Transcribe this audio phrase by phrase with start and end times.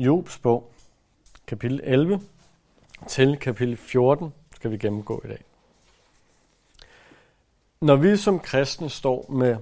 [0.00, 0.72] Jobs bog,
[1.46, 2.20] kapitel 11
[3.08, 5.44] til kapitel 14, skal vi gennemgå i dag.
[7.80, 9.56] Når vi som kristne står med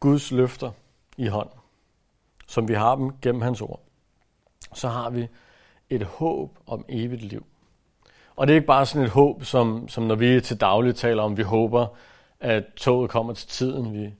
[0.00, 0.70] Guds løfter
[1.16, 1.58] i hånden,
[2.46, 3.80] som vi har dem gennem hans ord,
[4.72, 5.28] så har vi
[5.90, 7.46] et håb om evigt liv.
[8.36, 11.22] Og det er ikke bare sådan et håb, som, som når vi til daglig taler
[11.22, 11.86] om, vi håber,
[12.40, 13.94] at toget kommer til tiden.
[13.94, 14.14] Vi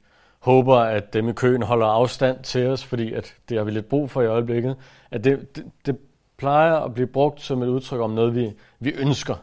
[0.45, 3.89] håber, at dem i køen holder afstand til os, fordi at det har vi lidt
[3.89, 4.77] brug for i øjeblikket.
[5.11, 5.99] At det, det, det
[6.37, 9.35] plejer at blive brugt som et udtryk om noget, vi, vi ønsker.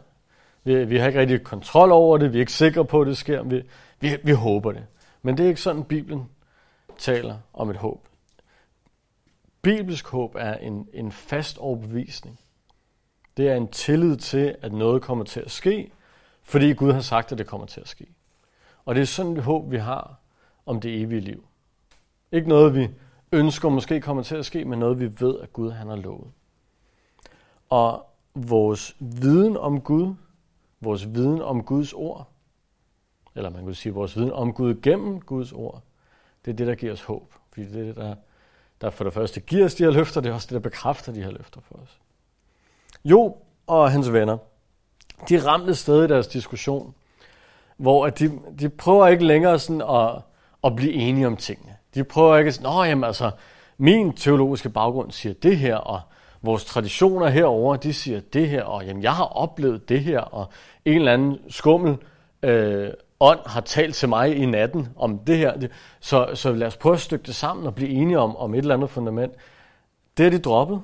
[0.64, 3.18] Vi, vi har ikke rigtig kontrol over det, vi er ikke sikre på, at det
[3.18, 3.64] sker, vi,
[4.00, 4.86] vi, vi håber det.
[5.22, 6.30] Men det er ikke sådan, Bibelen
[6.98, 8.08] taler om et håb.
[9.62, 12.40] Bibelsk håb er en, en fast overbevisning.
[13.38, 15.92] Det er en tillid til, at noget kommer til at ske,
[16.44, 18.06] fordi Gud har sagt, at det kommer til at ske.
[18.86, 20.21] Og det er sådan et håb, vi har
[20.66, 21.46] om det evige liv.
[22.32, 22.90] Ikke noget, vi
[23.32, 26.32] ønsker måske kommer til at ske, men noget, vi ved, at Gud han har lovet.
[27.70, 30.16] Og vores viden om Gud,
[30.82, 32.28] vores viden om Guds ord,
[33.36, 35.82] eller man kan sige vores viden om Gud gennem Guds ord,
[36.46, 37.34] det er det, der giver os håb.
[37.54, 38.16] Fordi det er det, der,
[38.82, 41.12] der for det første giver os de her løfter, det er også det, der bekræfter
[41.12, 42.00] de her løfter for os.
[43.06, 43.38] Jo
[43.68, 44.38] og hans venner,
[45.30, 46.96] de ramte stadig i deres diskussion,
[47.78, 50.22] hvor at de, de prøver ikke længere sådan at,
[50.64, 51.76] at blive enige om tingene.
[51.96, 53.32] De prøver ikke at sige, jamen altså,
[53.78, 56.02] min teologiske baggrund siger det her, og
[56.42, 60.48] vores traditioner herover, de siger det her, og jamen, jeg har oplevet det her, og
[60.86, 61.98] en eller anden skummel
[62.44, 65.68] øh, ånd har talt til mig i natten om det her.
[66.00, 68.58] Så, så lad os prøve at stykke det sammen og blive enige om, om et
[68.58, 69.34] eller andet fundament.
[70.18, 70.82] Det er de droppet.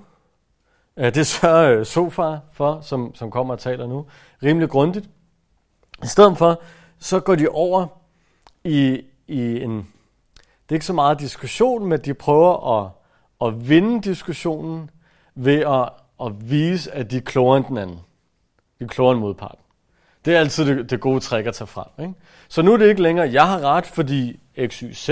[0.98, 4.06] Det sørger øh, Sofa for, som, som kommer og taler nu,
[4.44, 5.10] rimelig grundigt.
[6.04, 6.62] I stedet for,
[7.00, 7.88] så går de over
[8.64, 9.88] i, i en...
[10.38, 12.92] Det er ikke så meget diskussion, men de prøver at,
[13.48, 14.90] at vinde diskussionen
[15.36, 15.90] ved at,
[16.26, 18.00] at vise, at de er klogere end den anden.
[18.80, 19.60] De er klogere end modparten.
[20.26, 21.88] Det er altid det, det gode trick at tage frem.
[22.00, 22.14] Ikke?
[22.48, 25.10] Så nu er det ikke længere, jeg har ret, fordi x, y, z.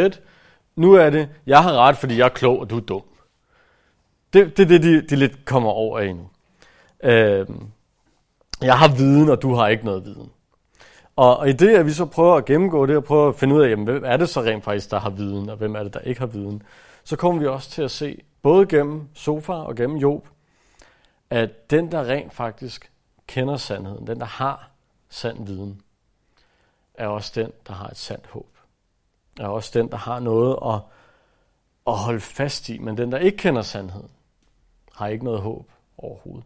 [0.75, 3.03] Nu er det, jeg har ret, fordi jeg er klog, og du er dum.
[4.33, 6.29] Det, det er det, de, de lidt kommer over i nu.
[7.03, 7.47] Øh,
[8.61, 10.31] jeg har viden, og du har ikke noget viden.
[11.15, 13.55] Og, og i det, at vi så prøver at gennemgå det, og prøver at finde
[13.55, 15.83] ud af, jamen, hvem er det så rent faktisk, der har viden, og hvem er
[15.83, 16.63] det, der ikke har viden,
[17.03, 20.27] så kommer vi også til at se, både gennem Sofa og gennem Job,
[21.29, 22.91] at den, der rent faktisk
[23.27, 24.71] kender sandheden, den, der har
[25.09, 25.81] sand viden,
[26.93, 28.57] er også den, der har et sandt håb.
[29.39, 30.81] Er også den, der har noget at,
[31.87, 34.09] at holde fast i, men den, der ikke kender sandheden,
[34.95, 36.45] har ikke noget håb overhovedet.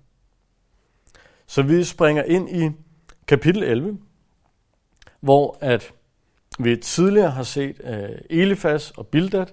[1.48, 2.72] Så vi springer ind i
[3.28, 4.00] kapitel 11,
[5.20, 5.94] hvor at
[6.60, 9.46] vi tidligere har set øh, Elifas og Bildad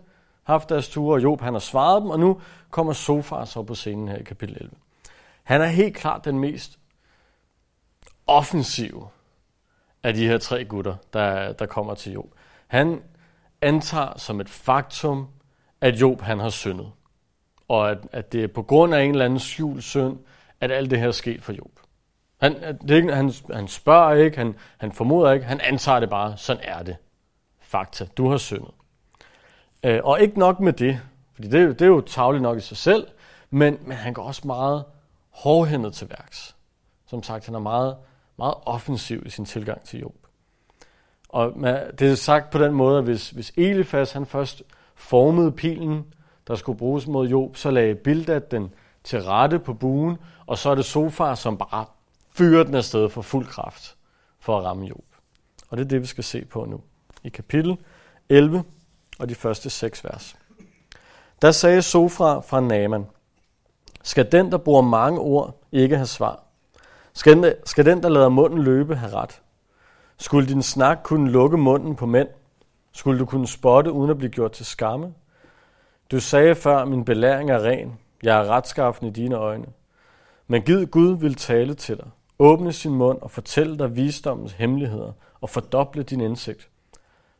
[0.43, 2.41] haft deres ture, og Job han har svaret dem, og nu
[2.71, 4.71] kommer Sofar så på scenen her i kapitel 11.
[5.43, 6.79] Han er helt klart den mest
[8.27, 9.09] offensive
[10.03, 12.35] af de her tre gutter, der, der kommer til Job.
[12.67, 13.03] Han
[13.63, 15.27] antager som et faktum,
[15.81, 16.93] at Job han har syndet.
[17.69, 20.19] Og at, at det er på grund af en eller anden skjult synd,
[20.61, 21.81] at alt det her er sket for Job.
[22.39, 26.11] Han, det er ikke, han, han spørger ikke, han, han formoder ikke, han antager det
[26.11, 26.97] bare, sådan er det.
[27.61, 28.71] Fakta, du har syndet.
[29.83, 31.01] Øh, og ikke nok med det,
[31.35, 33.07] fordi det, det er jo tavligt nok i sig selv,
[33.51, 34.85] men, men han går også meget
[35.31, 36.57] hårdhændet til værks.
[37.07, 37.97] Som sagt, han er meget,
[38.39, 40.15] meget offensiv i sin tilgang til Job.
[41.29, 41.53] Og
[41.99, 44.63] det er sagt på den måde, at hvis, hvis Elifas han først
[44.95, 46.05] formede pilen,
[46.49, 50.71] der skulle bruges mod Job, så lagde Bildad den til rette på buen, og så
[50.71, 51.85] er det Sofar, som bare
[52.37, 53.97] fyrer den afsted for fuld kraft
[54.41, 55.05] for at ramme Job.
[55.69, 56.81] Og det er det, vi skal se på nu.
[57.25, 57.79] I kapitel
[58.29, 58.65] 11
[59.19, 60.37] og de første seks vers.
[61.43, 63.07] Der sagde Sofra fra Naman,
[64.03, 66.43] skal den, der bruger mange ord, ikke have svar?
[67.13, 69.43] Skal den, skal den, der lader munden løbe, have ret?
[70.19, 72.29] Skulle din snak kunne lukke munden på mænd?
[72.93, 75.15] Skulle du kunne spotte, uden at blive gjort til skamme?
[76.11, 77.99] Du sagde før, min belæring er ren.
[78.23, 79.67] Jeg er retskaffen i dine øjne.
[80.47, 82.07] Men giv Gud vil tale til dig.
[82.39, 86.69] Åbne sin mund og fortælle dig visdommens hemmeligheder og fordoble din indsigt.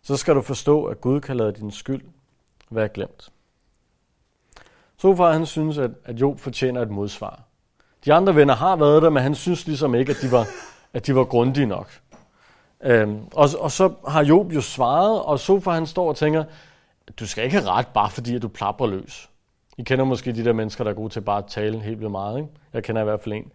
[0.03, 2.03] Så skal du forstå, at Gud kan lade din skyld
[2.71, 3.33] være glemt.
[4.97, 7.43] Sofar han synes, at, at Job fortjener et modsvar.
[8.05, 10.47] De andre venner har været der, men han synes ligesom ikke, at de var,
[10.93, 11.91] at de var grundige nok.
[12.83, 16.45] Øhm, og, og så har Job jo svaret, og Sofar han står og tænker,
[17.21, 19.31] du skal ikke have ret, bare fordi at du plapper løs.
[19.79, 22.11] I kender måske de der mennesker, der er gode til bare at tale helt vildt
[22.11, 22.39] meget.
[22.39, 22.49] Ikke?
[22.73, 23.53] Jeg kender i hvert fald en.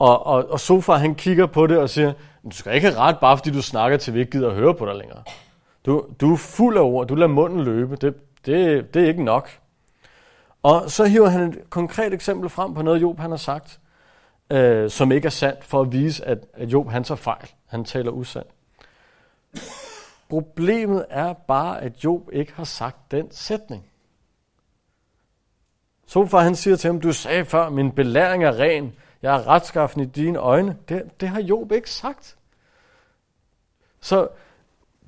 [0.00, 2.12] Og, og, og Sofar han kigger på det og siger,
[2.44, 4.74] du skal ikke have ret, bare fordi du snakker til, vi ikke gider at høre
[4.74, 5.22] på dig længere.
[5.86, 8.14] Du, du er fuld af ord, du lader munden løbe, det,
[8.46, 9.50] det, det er ikke nok.
[10.62, 13.80] Og så hiver han et konkret eksempel frem på noget, Job han har sagt,
[14.50, 17.50] øh, som ikke er sandt, for at vise, at, at Job han tager fejl.
[17.66, 18.48] Han taler usandt.
[20.28, 23.84] Problemet er bare, at Job ikke har sagt den sætning.
[26.06, 30.00] Sofar han siger til ham, du sagde før, min belæring er ren, jeg er retskaffen
[30.00, 30.76] i dine øjne.
[30.88, 32.36] Det, det har Job ikke sagt.
[34.00, 34.28] Så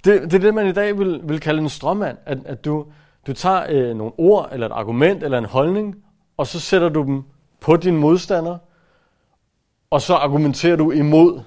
[0.05, 2.87] det, det er det, man i dag vil, vil kalde en strømmand, at, at du,
[3.27, 6.05] du tager øh, nogle ord, eller et argument, eller en holdning,
[6.37, 7.23] og så sætter du dem
[7.61, 8.59] på din modstander,
[9.91, 11.41] og så argumenterer du imod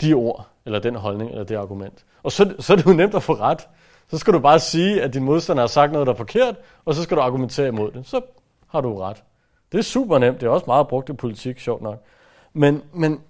[0.00, 2.04] de ord, eller den holdning, eller det argument.
[2.22, 3.68] Og så, så er det jo nemt at få ret.
[4.08, 6.94] Så skal du bare sige, at din modstander har sagt noget, der er forkert, og
[6.94, 8.06] så skal du argumentere imod det.
[8.06, 8.20] Så
[8.68, 9.22] har du ret.
[9.72, 10.40] Det er super nemt.
[10.40, 12.04] Det er også meget brugt i politik, sjovt nok.
[12.52, 13.20] Men, men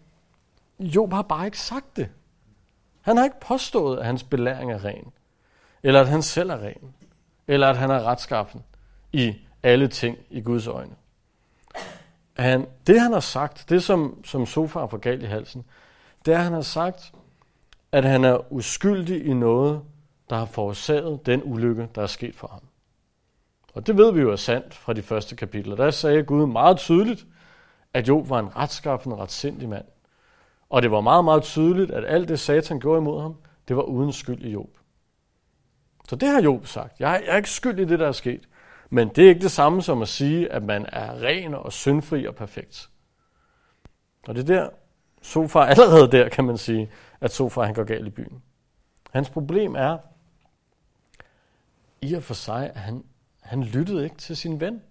[0.78, 2.08] Job har bare ikke sagt det.
[3.00, 5.12] Han har ikke påstået, at hans belæring er ren.
[5.82, 6.94] Eller at han selv er ren.
[7.48, 8.62] Eller at han er retskaffen
[9.12, 10.94] i alle ting i Guds øjne.
[12.36, 15.64] Han, det han har sagt, det som, som sofaen får galt i halsen,
[16.26, 17.12] det er, at han har sagt,
[17.92, 19.82] at han er uskyldig i noget,
[20.30, 22.60] der har forårsaget den ulykke, der er sket for ham.
[23.74, 25.76] Og det ved vi jo er sandt fra de første kapitler.
[25.76, 27.26] Der sagde Gud meget tydeligt,
[27.94, 29.84] at Job var en retskaffen, retsindig mand.
[30.70, 33.36] Og det var meget, meget tydeligt, at alt det Satan gjorde imod ham,
[33.68, 34.70] det var uden skyld i Job.
[36.08, 37.00] Så det har Job sagt.
[37.00, 38.48] Jeg er ikke skyld i det, der er sket.
[38.90, 42.26] Men det er ikke det samme som at sige, at man er ren og syndfri
[42.26, 42.90] og perfekt.
[44.28, 44.68] Og det er der,
[45.22, 46.90] Sofar allerede der, kan man sige,
[47.20, 48.42] at Sofar han går galt i byen.
[49.10, 49.98] Hans problem er,
[52.02, 53.04] i og for sig, at han,
[53.50, 54.82] han lyttede ikke til sin ven.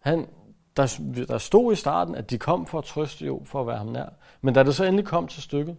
[0.00, 0.28] Han,
[0.76, 3.76] der, der stod i starten, at de kom for at trøste Job, for at være
[3.76, 4.06] ham nær.
[4.40, 5.76] Men da det så endelig kom til stykket,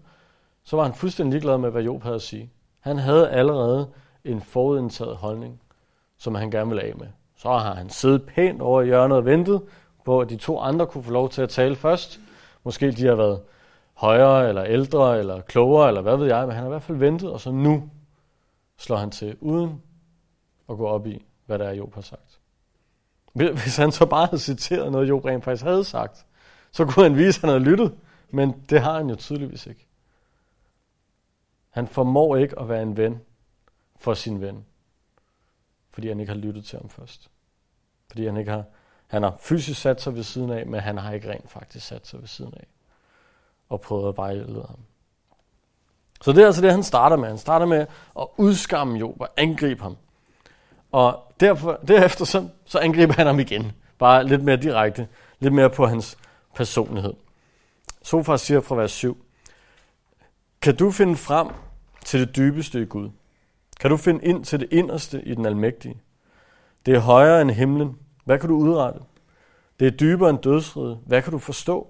[0.63, 2.51] så var han fuldstændig ligeglad med, hvad Job havde at sige.
[2.79, 3.89] Han havde allerede
[4.23, 5.61] en forudindtaget holdning,
[6.17, 7.07] som han gerne ville af med.
[7.35, 9.61] Så har han siddet pænt over i hjørnet og ventet
[10.05, 12.19] på, at de to andre kunne få lov til at tale først.
[12.63, 13.41] Måske de har været
[13.93, 16.97] højere, eller ældre, eller klogere, eller hvad ved jeg, men han har i hvert fald
[16.97, 17.89] ventet, og så nu
[18.77, 19.81] slår han til, uden
[20.71, 22.39] at gå op i, hvad der er, Job har sagt.
[23.33, 26.25] Hvis han så bare havde citeret noget, Job rent faktisk havde sagt,
[26.71, 27.97] så kunne han vise, at han havde lyttet,
[28.29, 29.87] men det har han jo tydeligvis ikke.
[31.69, 33.21] Han formår ikke at være en ven
[33.95, 34.65] for sin ven,
[35.89, 37.31] fordi han ikke har lyttet til ham først.
[38.07, 38.63] Fordi han ikke har,
[39.07, 42.07] han har fysisk sat sig ved siden af, men han har ikke rent faktisk sat
[42.07, 42.67] sig ved siden af
[43.69, 44.79] og prøvet at vejlede ham.
[46.21, 47.27] Så det er altså det, han starter med.
[47.27, 47.85] Han starter med
[48.19, 49.97] at udskamme Job og angribe ham.
[50.91, 53.71] Og derfor, derefter så, så angriber han ham igen.
[53.99, 55.07] Bare lidt mere direkte.
[55.39, 56.17] Lidt mere på hans
[56.55, 57.13] personlighed.
[58.01, 59.25] Sofar siger fra vers 7.
[60.61, 61.47] Kan du finde frem
[62.05, 63.09] til det dybeste i Gud?
[63.79, 66.01] Kan du finde ind til det inderste i den almægtige?
[66.85, 67.97] Det er højere end himlen.
[68.23, 68.99] Hvad kan du udrette?
[69.79, 70.99] Det er dybere end dødsriget.
[71.05, 71.87] Hvad kan du forstå?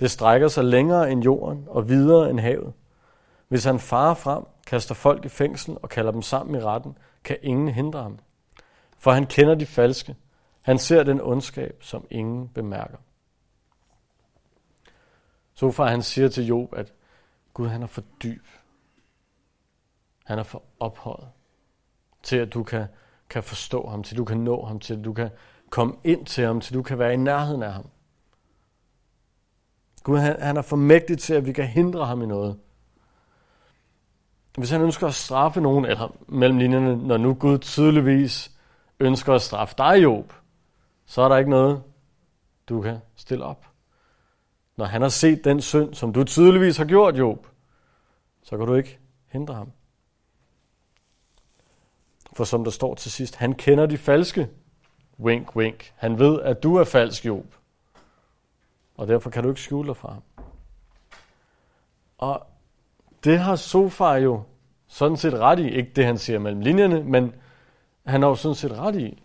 [0.00, 2.72] Det strækker sig længere end jorden og videre end havet.
[3.48, 7.36] Hvis han farer frem, kaster folk i fængsel og kalder dem sammen i retten, kan
[7.42, 8.18] ingen hindre ham.
[8.98, 10.16] For han kender de falske.
[10.62, 12.98] Han ser den ondskab, som ingen bemærker.
[15.54, 16.92] Så far han siger til Job, at
[17.54, 18.46] Gud han er for dyb.
[20.24, 21.28] Han er for ophøjet
[22.22, 22.86] til, at du kan,
[23.28, 25.30] kan forstå ham, til du kan nå ham, til du kan
[25.70, 27.88] komme ind til ham, til du kan være i nærheden af ham.
[30.02, 32.58] Gud han, han er for mægtig til, at vi kan hindre ham i noget.
[34.58, 38.52] Hvis han ønsker at straffe nogen, eller mellem linjerne, når nu Gud tydeligvis
[39.00, 40.32] ønsker at straffe dig, Job,
[41.06, 41.82] så er der ikke noget,
[42.68, 43.66] du kan stille op.
[44.76, 47.46] Når han har set den synd, som du tydeligvis har gjort, Job,
[48.42, 49.72] så kan du ikke hindre ham.
[52.32, 54.48] For som der står til sidst, han kender de falske.
[55.20, 55.92] Wink, wink.
[55.96, 57.54] Han ved, at du er falsk, Job.
[58.96, 60.22] Og derfor kan du ikke skjule dig fra ham.
[62.18, 62.46] Og
[63.24, 64.42] det har Sofar jo
[64.86, 65.68] sådan set ret i.
[65.68, 67.34] Ikke det, han siger mellem linjerne, men
[68.06, 69.22] han har jo sådan set ret i,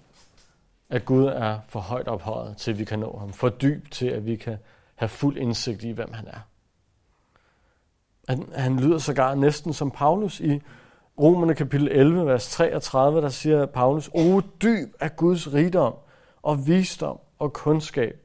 [0.90, 3.34] at Gud er for højt ophøjet til, at vi kan nå ham.
[3.34, 4.58] For dyb til, at vi kan
[4.96, 6.40] have fuld indsigt i, hvem han er.
[8.30, 10.62] Han, han lyder sågar næsten som Paulus i
[11.20, 15.94] Romerne kapitel 11, vers 33, der siger Paulus, O dyb er Guds rigdom
[16.42, 18.20] og visdom og kundskab.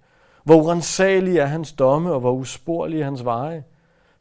[0.45, 3.65] Hvor urensagelige er hans domme, og hvor usporlige er hans veje.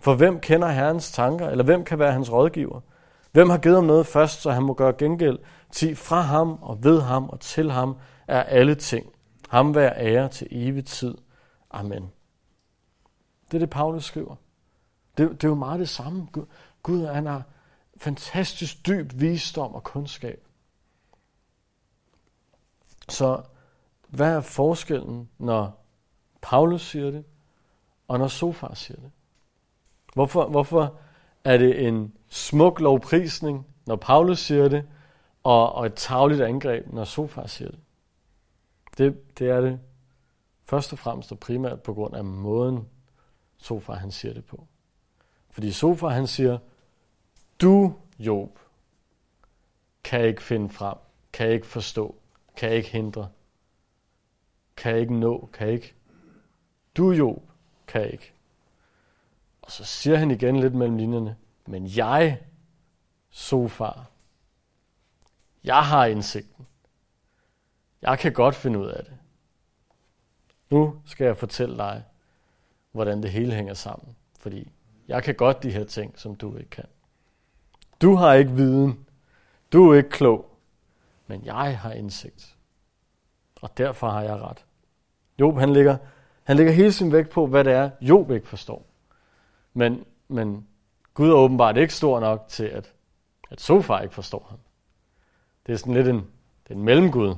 [0.04, 2.82] For hvem kender Herrens tanker, eller hvem kan være hans rådgiver?
[3.32, 5.40] Hvem har givet ham noget først, så han må gøre gengæld?
[5.72, 9.06] Ti fra ham og ved ham og til ham er alle ting.
[9.50, 11.16] Ham vær ære til evig tid.
[11.72, 12.12] Amen.
[13.46, 14.36] Det er det, Paulus skriver.
[15.18, 16.28] Det, det er jo meget det samme.
[16.32, 16.46] Gud,
[16.84, 17.44] Gud han har
[17.98, 20.48] fantastisk dyb visdom og kundskab.
[23.10, 23.42] Så
[24.08, 25.86] hvad er forskellen, når
[26.42, 27.26] Paulus siger det,
[28.08, 29.12] og når Sofar siger det?
[30.14, 30.96] Hvorfor, hvorfor
[31.44, 34.86] er det en smuk lovprisning, når Paulus siger det,
[35.44, 37.80] og, og et tagligt angreb, når Sofar siger det?
[38.98, 39.40] det?
[39.40, 39.80] Det er det
[40.66, 42.88] først og fremmest og primært på grund af måden,
[43.58, 44.68] Sofar han siger det på.
[45.50, 46.58] Fordi Sofar han siger,
[47.62, 48.60] du, Job,
[50.04, 50.98] kan ikke finde frem,
[51.34, 52.16] kan ikke forstå,
[52.56, 53.30] kan ikke hindre,
[54.78, 55.94] kan ikke nå, kan ikke.
[56.98, 57.42] Du, Job,
[57.88, 58.33] kan ikke.
[59.64, 62.40] Og så siger han igen lidt mellem linjerne, men jeg,
[63.30, 64.10] Sofar,
[65.64, 66.68] jeg har indsigten.
[68.02, 69.14] Jeg kan godt finde ud af det.
[70.70, 72.04] Nu skal jeg fortælle dig,
[72.92, 74.16] hvordan det hele hænger sammen.
[74.40, 74.72] Fordi
[75.08, 76.86] jeg kan godt de her ting, som du ikke kan.
[78.02, 79.06] Du har ikke viden.
[79.74, 80.58] Du er ikke klog.
[81.28, 82.56] Men jeg har indsigt.
[83.62, 84.66] Og derfor har jeg ret.
[85.40, 85.98] Job, han ligger,
[86.44, 88.86] han ligger hele sin vægt på, hvad det er, Job ikke forstår.
[89.74, 90.68] Men, men
[91.14, 92.94] Gud er åbenbart ikke stor nok til, at,
[93.50, 94.60] at Sofar ikke forstår ham.
[95.66, 96.16] Det er sådan lidt en,
[96.64, 97.36] det er en mellemgud,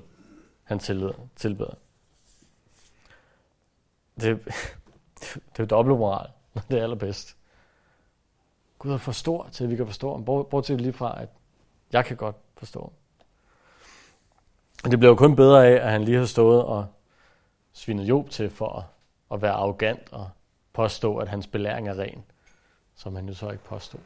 [0.63, 1.75] han tilbeder.
[4.21, 4.45] Det,
[5.21, 7.37] det er jo dobbeltmoral, når det er allerbedst.
[8.79, 10.25] Gud er for stor til, at vi kan forstå ham.
[10.25, 11.29] Bortset lige fra, at
[11.91, 12.91] jeg kan godt forstå ham.
[14.91, 16.87] Det bliver jo kun bedre af, at han lige har stået og
[17.73, 18.83] svinet Job til for at,
[19.31, 20.29] at være arrogant og
[20.75, 22.23] påstå, at hans belæring er ren,
[22.95, 23.99] som han jo så ikke påstod.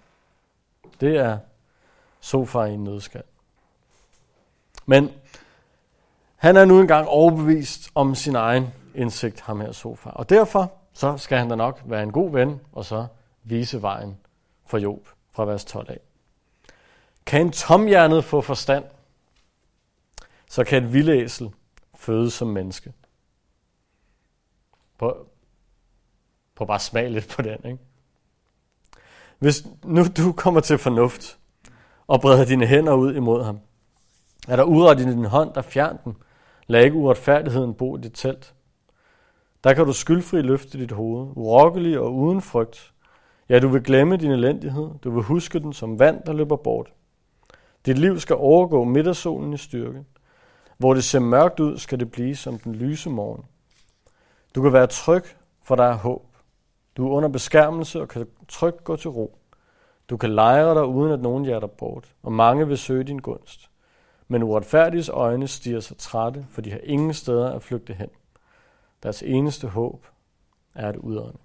[1.02, 1.38] Det er
[2.20, 3.24] sofa i en nødskal.
[4.86, 5.12] Men
[6.36, 10.10] han er nu engang overbevist om sin egen indsigt, ham her sofa.
[10.10, 13.08] Og derfor så skal han da nok være en god ven, og så
[13.44, 14.18] vise vejen
[14.66, 16.00] for Job fra vers 12 af.
[17.26, 18.86] Kan en tomhjernet få forstand,
[20.50, 21.52] så kan et vildæsel
[21.96, 22.94] fødes som menneske.
[24.98, 25.28] På,
[26.60, 27.78] på bare smag lidt på den, ikke?
[29.40, 31.38] Hvis nu du kommer til fornuft
[32.08, 33.60] og breder dine hænder ud imod ham,
[34.48, 36.18] er der uret i din hånd, der fjern den.
[36.68, 38.54] Lad ikke uretfærdigheden bo i dit telt.
[39.64, 42.94] Der kan du skyldfri løfte dit hoved, urokkelig og uden frygt.
[43.50, 44.90] Ja, du vil glemme din elendighed.
[45.04, 46.94] Du vil huske den som vand, der løber bort.
[47.86, 50.04] Dit liv skal overgå midtersolen i styrke.
[50.78, 53.46] Hvor det ser mørkt ud, skal det blive som den lyse morgen.
[54.56, 55.24] Du kan være tryg,
[55.64, 56.29] for der er håb.
[57.00, 59.38] Du er under beskærmelse og kan trygt gå til ro.
[60.10, 63.20] Du kan lejre dig uden at nogen jager dig bort, og mange vil søge din
[63.20, 63.70] gunst.
[64.28, 68.10] Men uretfærdiges øjne stiger sig trætte, for de har ingen steder at flygte hen.
[69.04, 70.06] Deres eneste håb
[70.76, 71.38] er at udånde.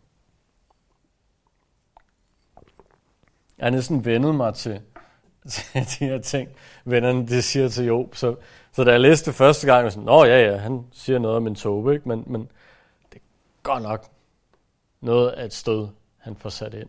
[3.59, 4.81] Jeg har næsten vendet mig til,
[5.49, 6.49] til de her ting,
[6.85, 8.15] vennerne det siger til Job.
[8.15, 8.37] Så,
[8.73, 11.37] så da jeg læste det første gang, var sådan, Nå ja, ja, han siger noget
[11.37, 12.09] om en tobe, ikke?
[12.09, 12.41] Men, men
[13.13, 13.25] det er
[13.63, 14.14] godt nok
[15.05, 16.89] noget af et stød, han får sat ind.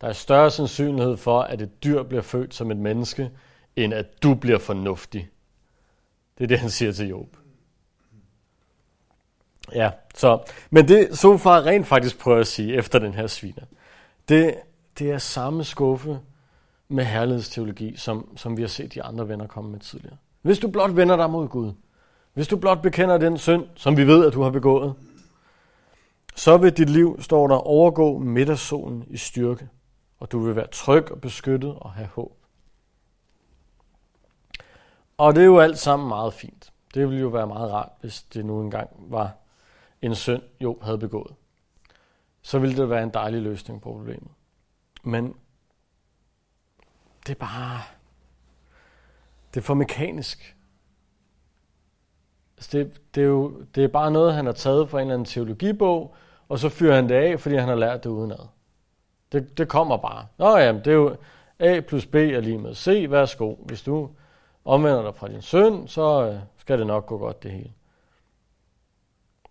[0.00, 3.30] Der er større sandsynlighed for, at et dyr bliver født som et menneske,
[3.76, 5.30] end at du bliver fornuftig.
[6.38, 7.36] Det er det, han siger til Job.
[9.74, 13.64] Ja, så, men det Sofar rent faktisk prøver at sige efter den her sviner,
[14.28, 14.54] det,
[14.98, 16.18] det er samme skuffe
[16.88, 20.16] med herlighedsteologi, som, som vi har set de andre venner komme med tidligere.
[20.42, 21.72] Hvis du blot vender dig mod Gud,
[22.34, 24.94] hvis du blot bekender den synd, som vi ved, at du har begået,
[26.34, 29.68] så vil dit liv, står der, overgå middagssolen i styrke,
[30.18, 32.36] og du vil være tryg og beskyttet og have håb.
[35.18, 36.72] Og det er jo alt sammen meget fint.
[36.94, 39.36] Det ville jo være meget rart, hvis det nu engang var
[40.02, 41.34] en synd, Job havde begået.
[42.42, 44.30] Så ville det være en dejlig løsning på problemet.
[45.02, 45.36] Men
[47.26, 47.80] det er bare...
[49.54, 50.56] Det er for mekanisk.
[52.56, 55.14] Altså det, det, er jo det er bare noget, han har taget fra en eller
[55.14, 56.14] anden teologibog,
[56.48, 58.46] og så fyrer han det af, fordi han har lært det udenad.
[59.32, 60.26] Det, det kommer bare.
[60.38, 61.16] Nå ja, det er jo
[61.58, 63.54] A plus B er lige med C, værsgo.
[63.54, 64.10] Hvis du
[64.64, 67.72] omvender dig fra din søn, så øh, skal det nok gå godt det hele.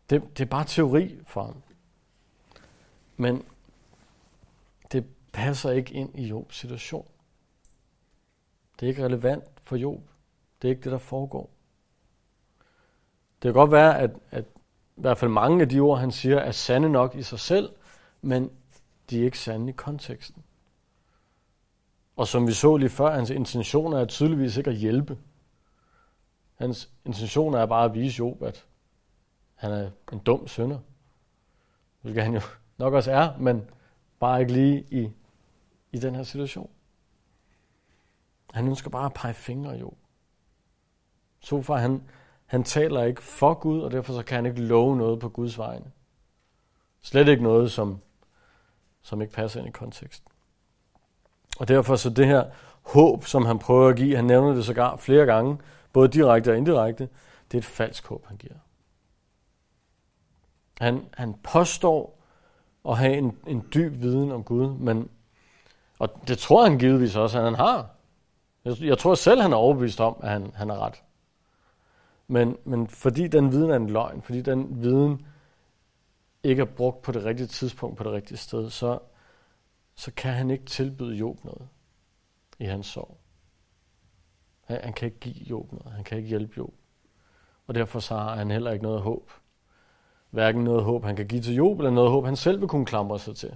[0.09, 1.61] Det, det er bare teori for ham.
[3.17, 3.45] Men
[4.91, 7.07] det passer ikke ind i Jobs situation.
[8.79, 10.01] Det er ikke relevant for Job.
[10.61, 11.49] Det er ikke det, der foregår.
[13.41, 14.45] Det kan godt være, at, at
[14.97, 17.69] i hvert fald mange af de ord, han siger, er sande nok i sig selv,
[18.21, 18.51] men
[19.09, 20.43] de er ikke sande i konteksten.
[22.15, 25.17] Og som vi så lige før, hans intentioner er tydeligvis ikke at hjælpe.
[26.55, 28.65] Hans intentioner er bare at vise Job, at
[29.55, 30.79] han er en dum sønder.
[32.01, 32.41] Hvilket han jo
[32.77, 33.69] nok også er, men
[34.19, 35.11] bare ikke lige i,
[35.91, 36.69] i den her situation.
[38.53, 39.93] Han ønsker bare at pege fingre, jo.
[41.61, 42.03] far, han,
[42.53, 45.57] han taler ikke for Gud, og derfor så kan han ikke love noget på Guds
[45.57, 45.85] vegne.
[47.01, 47.99] Slet ikke noget, som,
[49.01, 50.31] som ikke passer ind i konteksten.
[51.59, 52.45] Og derfor så det her
[52.81, 55.57] håb, som han prøver at give, han nævner det sågar flere gange,
[55.93, 57.09] både direkte og indirekte,
[57.51, 58.55] det er et falsk håb, han giver.
[60.79, 62.23] Han, han påstår
[62.89, 65.09] at have en, en dyb viden om Gud, men,
[65.99, 67.89] og det tror han givetvis også, at han har.
[68.65, 71.03] Jeg, jeg tror selv, han er overbevist om, at han, han er ret.
[72.27, 75.25] Men, men fordi den viden er en løgn, fordi den viden
[76.43, 78.99] ikke er brugt på det rigtige tidspunkt, på det rigtige sted, så,
[79.95, 81.67] så kan han ikke tilbyde Job noget
[82.59, 83.17] i hans sorg.
[84.65, 85.93] Han, han kan ikke give Job noget.
[85.93, 86.73] Han kan ikke hjælpe Job.
[87.67, 89.31] Og derfor så har han heller ikke noget håb.
[90.29, 92.85] Hverken noget håb, han kan give til Job, eller noget håb, han selv vil kunne
[92.85, 93.55] klamre sig til,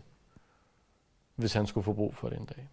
[1.35, 2.69] hvis han skulle få brug for det en dag.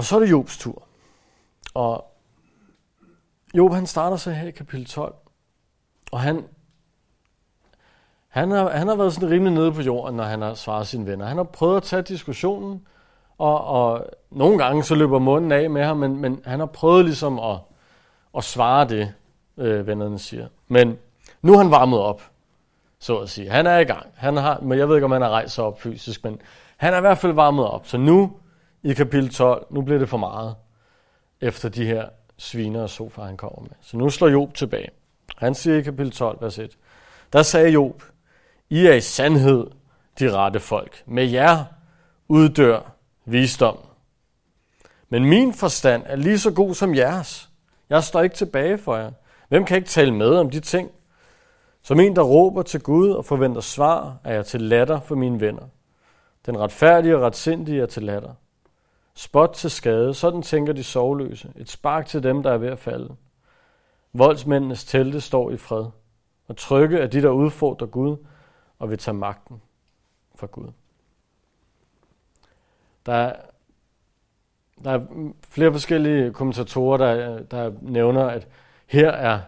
[0.00, 0.82] Og så er det Jobs tur.
[1.74, 2.04] Og
[3.54, 5.14] Job han starter så her i kapitel 12.
[6.12, 6.44] Og han,
[8.28, 11.06] han, har, han har været sådan rimelig nede på jorden, når han har svaret sine
[11.06, 11.26] venner.
[11.26, 12.86] Han har prøvet at tage diskussionen,
[13.38, 17.04] og, og nogle gange så løber munden af med ham, men, men han har prøvet
[17.04, 17.56] ligesom at,
[18.36, 19.14] at svare det,
[19.56, 20.46] øh, vennerne siger.
[20.68, 20.98] Men
[21.42, 22.22] nu er han varmet op,
[22.98, 23.50] så at sige.
[23.50, 24.06] Han er i gang.
[24.16, 26.40] Han har, men jeg ved ikke, om han har rejst sig op fysisk, men
[26.76, 27.86] han er i hvert fald varmet op.
[27.86, 28.32] Så nu
[28.82, 30.54] i kapitel 12, nu bliver det for meget,
[31.40, 33.70] efter de her sviner og sofa, han kommer med.
[33.80, 34.88] Så nu slår Job tilbage.
[35.36, 36.76] Han siger i kapitel 12, vers 1.
[37.32, 38.02] Der sagde Job,
[38.70, 39.66] I er i sandhed
[40.18, 41.02] de rette folk.
[41.06, 41.64] Med jer
[42.28, 42.80] uddør
[43.24, 43.78] visdom.
[45.08, 47.50] Men min forstand er lige så god som jeres.
[47.90, 49.10] Jeg står ikke tilbage for jer.
[49.48, 50.90] Hvem kan ikke tale med om de ting?
[51.82, 55.40] Som en, der råber til Gud og forventer svar, er jeg til latter for mine
[55.40, 55.62] venner.
[56.46, 58.34] Den retfærdige og retsindige er til latter.
[59.20, 61.52] Spot til skade, sådan tænker de sovløse.
[61.56, 63.14] Et spark til dem, der er ved at falde.
[64.12, 65.86] Voldsmændenes telte står i fred.
[66.48, 68.16] Og trygge er de, der udfordrer Gud
[68.78, 69.62] og vil tage magten
[70.34, 70.66] fra Gud.
[73.06, 73.36] Der er,
[74.84, 75.00] der er
[75.48, 78.48] flere forskellige kommentatorer, der, der nævner, at
[78.86, 79.40] her er,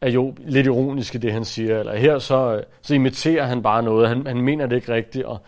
[0.00, 3.82] er Job lidt ironisk i det, han siger, eller her så, så imiterer han bare
[3.82, 5.38] noget, han, han mener det ikke rigtigt, og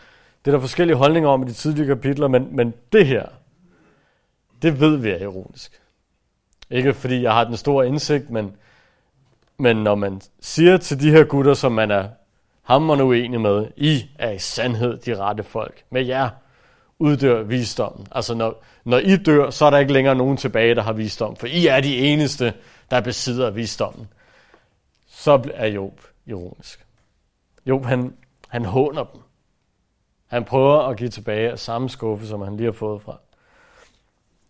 [0.44, 3.26] det er der forskellige holdninger om i de tidlige kapitler, men, men det her,
[4.62, 5.80] det ved vi er ironisk.
[6.70, 8.56] Ikke fordi jeg har den store indsigt, men,
[9.58, 12.08] men når man siger til de her gutter, som man er
[12.62, 15.84] hammerende uenig med, I er i sandhed de rette folk.
[15.90, 16.30] Med jer
[16.98, 18.06] uddør visdommen.
[18.12, 21.36] Altså når, når I dør, så er der ikke længere nogen tilbage, der har visdom,
[21.36, 22.54] for I er de eneste,
[22.90, 24.08] der besidder visdommen.
[25.06, 26.86] Så er Job ironisk.
[27.66, 28.16] Job, han,
[28.48, 29.20] han håner dem.
[30.26, 33.18] Han prøver at give tilbage af samme skuffe, som han lige har fået fra.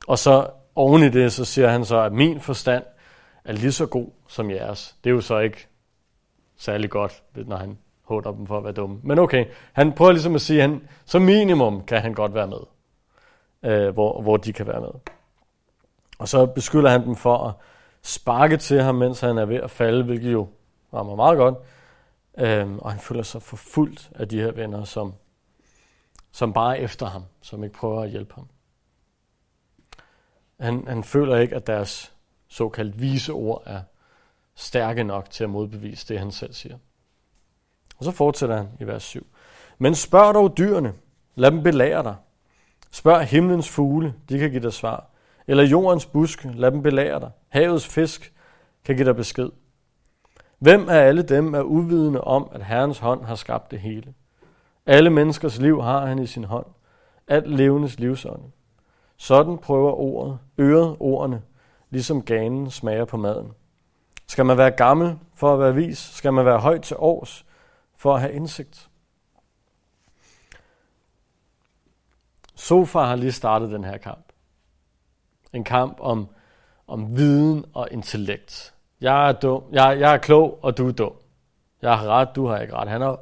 [0.06, 2.84] Og så oven i det, så siger han så, at min forstand
[3.44, 4.96] er lige så god som jeres.
[5.04, 5.68] Det er jo så ikke
[6.56, 9.00] særlig godt, når han håber dem for at være dumme.
[9.02, 12.46] Men okay, han prøver ligesom at sige, at han, som minimum kan han godt være
[12.46, 12.60] med,
[13.62, 14.90] øh, hvor, hvor de kan være med.
[16.18, 17.54] Og så beskylder han dem for at
[18.02, 20.48] sparke til ham, mens han er ved at falde, hvilket jo
[20.94, 21.54] rammer meget godt.
[22.38, 25.14] Øh, og han føler sig forfulgt af de her venner, som,
[26.32, 28.48] som bare er efter ham, som ikke prøver at hjælpe ham.
[30.62, 32.12] Han, han føler ikke, at deres
[32.48, 33.82] såkaldt vise ord er
[34.54, 36.76] stærke nok til at modbevise det, han selv siger.
[37.98, 39.26] Og så fortsætter han i vers 7.
[39.78, 40.94] Men spørg dog dyrene,
[41.34, 42.16] lad dem belære dig.
[42.90, 45.06] Spørg himlens fugle, de kan give dig svar.
[45.46, 47.30] Eller jordens busk, lad dem belære dig.
[47.48, 48.32] Havets fisk
[48.84, 49.50] kan give dig besked.
[50.58, 54.14] Hvem af alle dem er uvidende om, at Herrens hånd har skabt det hele?
[54.86, 56.66] Alle menneskers liv har han i sin hånd.
[57.28, 58.42] Alt levendes livsånd.
[59.22, 61.42] Sådan prøver ordet, øret ordene,
[61.90, 63.52] ligesom ganen smager på maden.
[64.26, 65.98] Skal man være gammel for at være vis?
[65.98, 67.46] Skal man være højt til års
[67.96, 68.90] for at have indsigt?
[72.54, 74.24] Sofa har lige startet den her kamp.
[75.52, 76.28] En kamp om,
[76.86, 78.74] om viden og intellekt.
[79.00, 81.14] Jeg er, dum, jeg, jeg er klog, og du er dum.
[81.82, 82.88] Jeg har ret, du har ikke ret.
[82.88, 83.20] Han har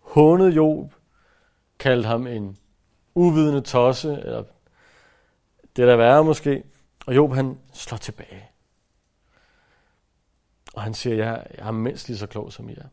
[0.00, 0.94] hånet Job,
[1.78, 2.58] kaldt ham en
[3.14, 4.44] uvidende tosse, eller
[5.80, 6.62] det er der værre måske.
[7.06, 8.44] Og Job han slår tilbage.
[10.74, 12.84] Og han siger, jeg, jeg er mindst lige så klog som I er.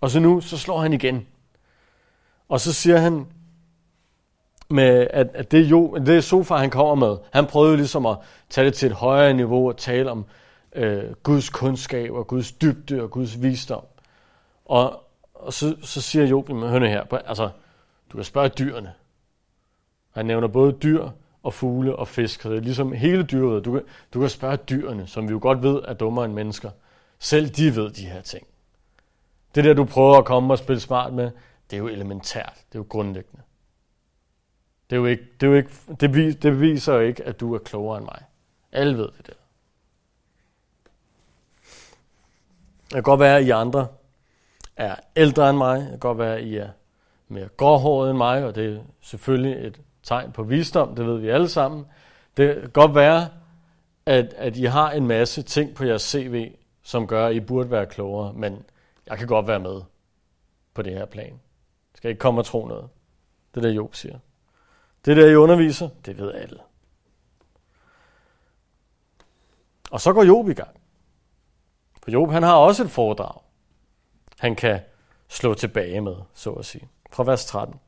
[0.00, 1.26] Og så nu, så slår han igen.
[2.48, 3.26] Og så siger han,
[4.68, 8.16] med at, at det, jo, det sofa, han kommer med, han prøvede ligesom at
[8.48, 10.24] tage det til et højere niveau og tale om
[10.72, 13.84] øh, Guds kundskab og Guds dybde og Guds visdom.
[14.64, 17.50] Og, og så, så siger Job, hør her, altså,
[18.12, 18.92] du kan spørge dyrene.
[20.10, 21.08] Han nævner både dyr
[21.48, 22.42] og fugle og fisk.
[22.42, 23.64] Det er ligesom hele dyret.
[23.64, 23.82] Du kan,
[24.14, 26.70] du kan spørge dyrene, som vi jo godt ved er dummere end mennesker.
[27.18, 28.46] Selv de ved de her ting.
[29.54, 31.30] Det der, du prøver at komme og spille smart med,
[31.70, 32.54] det er jo elementært.
[32.54, 33.42] Det er jo grundlæggende.
[34.90, 37.54] Det, er jo ikke, det, er jo ikke, det, det viser jo ikke, at du
[37.54, 38.22] er klogere end mig.
[38.72, 39.32] Alle ved det der.
[42.82, 43.86] Det kan godt være, at I andre
[44.76, 45.80] er ældre end mig.
[45.80, 46.68] Det kan godt være, at I er
[47.28, 51.28] mere gråhåret end mig, og det er selvfølgelig et tegn på visdom, det ved vi
[51.28, 51.86] alle sammen.
[52.36, 53.28] Det kan godt være,
[54.06, 57.70] at, at I har en masse ting på jeres CV, som gør, at I burde
[57.70, 58.64] være klogere, men
[59.06, 59.82] jeg kan godt være med
[60.74, 61.30] på det her plan.
[61.30, 62.88] Jeg skal ikke komme og tro noget.
[63.54, 64.18] Det der Job siger.
[65.04, 66.58] Det der, I underviser, det ved alle.
[69.90, 70.80] Og så går Job i gang.
[72.02, 73.40] For Job, han har også et foredrag,
[74.38, 74.80] han kan
[75.28, 76.88] slå tilbage med, så at sige.
[77.12, 77.80] Fra vers 13.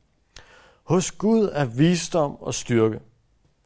[0.83, 2.99] Hos Gud er visdom og styrke.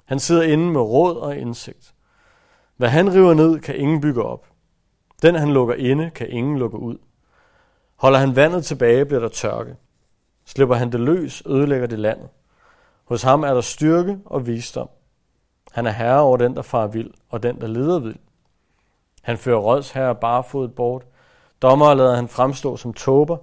[0.06, 1.94] Han sidder inde med råd og indsigt.
[2.78, 4.48] Hvad han river ned, kan ingen bygge op.
[5.22, 6.98] Den han lukker inde, kan ingen lukke ud.
[7.96, 9.76] Holder han vandet tilbage, bliver der tørke.
[10.46, 12.30] Slipper han det løs, ødelægger det landet.
[13.06, 14.90] Hos ham er der styrke og visdom.
[15.72, 18.16] Han er herre over den, der farer vild, og den, der leder vild.
[19.22, 21.06] Han fører rådsherre barefodet bort.
[21.62, 23.38] Dommer lader han fremstå som tåber.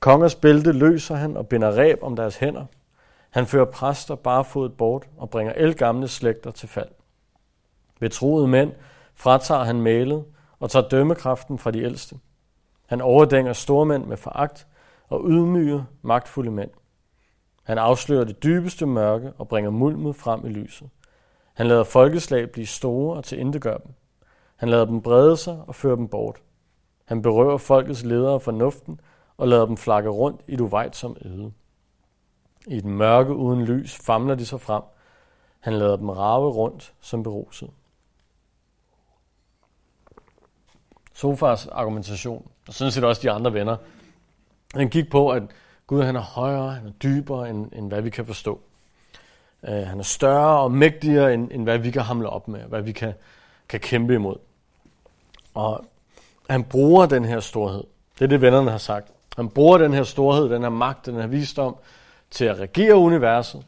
[0.00, 2.64] Kongers bælte løser han og binder ræb om deres hænder.
[3.30, 6.88] Han fører præster barefodet bort og bringer elgamle slægter til fald.
[8.00, 8.72] Ved troede mænd
[9.14, 10.24] fratager han malet
[10.60, 12.18] og tager dømmekraften fra de ældste.
[12.86, 14.66] Han overdænger stormænd med foragt
[15.08, 16.70] og ydmyger magtfulde mænd.
[17.62, 20.88] Han afslører det dybeste mørke og bringer mulmet frem i lyset.
[21.54, 23.92] Han lader folkeslag blive store og til integør dem.
[24.56, 26.42] Han lader dem brede sig og føre dem bort.
[27.04, 29.00] Han berøver folkets ledere fornuften
[29.36, 31.52] og lader dem flakke rundt i et som øde.
[32.68, 34.82] I et mørke uden lys famler de sig frem.
[35.60, 37.70] Han lader dem rave rundt som beruset.
[41.14, 43.76] Sofars argumentation, og sådan set også de andre venner,
[44.74, 45.42] den gik på, at
[45.86, 48.60] Gud han er højere, han er dybere, end, end hvad vi kan forstå.
[49.62, 52.82] Uh, han er større og mægtigere, end, end hvad vi kan hamle op med, hvad
[52.82, 53.12] vi kan,
[53.68, 54.36] kan kæmpe imod.
[55.54, 55.84] Og
[56.50, 57.84] han bruger den her storhed.
[58.18, 59.12] Det er det, vennerne har sagt.
[59.36, 61.76] Han bruger den her storhed, den her magt, den her visdom
[62.30, 63.66] til at regere universet.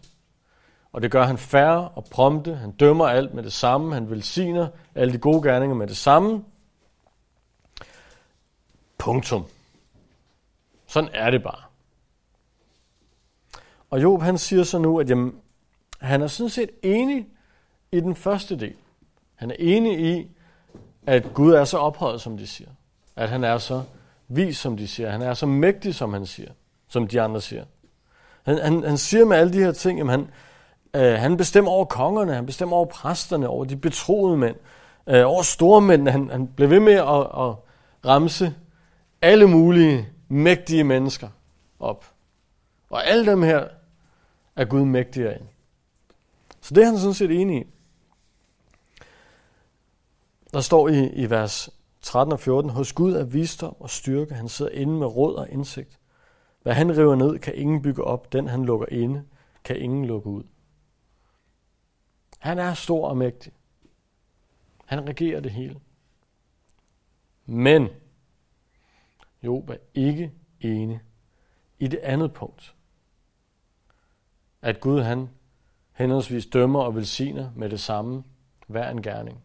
[0.93, 2.55] Og det gør han færre og prompte.
[2.55, 3.95] Han dømmer alt med det samme.
[3.95, 6.45] Han velsigner alle de gode gerninger med det samme.
[8.99, 9.45] Punktum.
[10.87, 11.63] Sådan er det bare.
[13.91, 15.35] Og Job han siger så nu, at jamen,
[16.01, 17.27] han er sådan set enig
[17.93, 18.75] i den første del.
[19.35, 20.31] Han er enig i,
[21.07, 22.71] at Gud er så ophøjet, som de siger.
[23.17, 23.83] At han er så
[24.29, 25.11] vis, som de siger.
[25.11, 26.51] Han er så mægtig, som han siger.
[26.89, 27.65] Som de andre siger.
[28.43, 30.31] Han, han, han siger med alle de her ting, at han,
[30.95, 34.57] øh, han bestemmer over kongerne, han bestemmer over præsterne, over de betroede mænd,
[35.07, 36.11] øh, over stormændene.
[36.11, 37.55] Han, han blev ved med at, at
[38.07, 38.55] ramse
[39.23, 41.29] alle mulige mægtige mennesker
[41.81, 42.05] op.
[42.91, 43.69] Og alle dem her
[44.57, 45.47] er Gud mægtigere end.
[46.61, 47.67] Så det er han sådan set enig i.
[50.53, 51.71] Der står i, i vers
[52.03, 55.49] 13 og 14, hos Gud er visdom og styrke, han sidder inde med råd og
[55.51, 56.00] indsigt.
[56.63, 59.25] Hvad han river ned, kan ingen bygge op, den han lukker inde,
[59.65, 60.43] kan ingen lukke ud.
[62.39, 63.53] Han er stor og mægtig.
[64.85, 65.81] Han regerer det hele.
[67.47, 67.89] Men
[69.43, 71.01] Job er ikke enig
[71.79, 72.75] i det andet punkt.
[74.63, 75.29] At Gud han
[75.93, 78.25] henholdsvis dømmer og velsigner med det samme
[78.67, 79.43] hver en gerning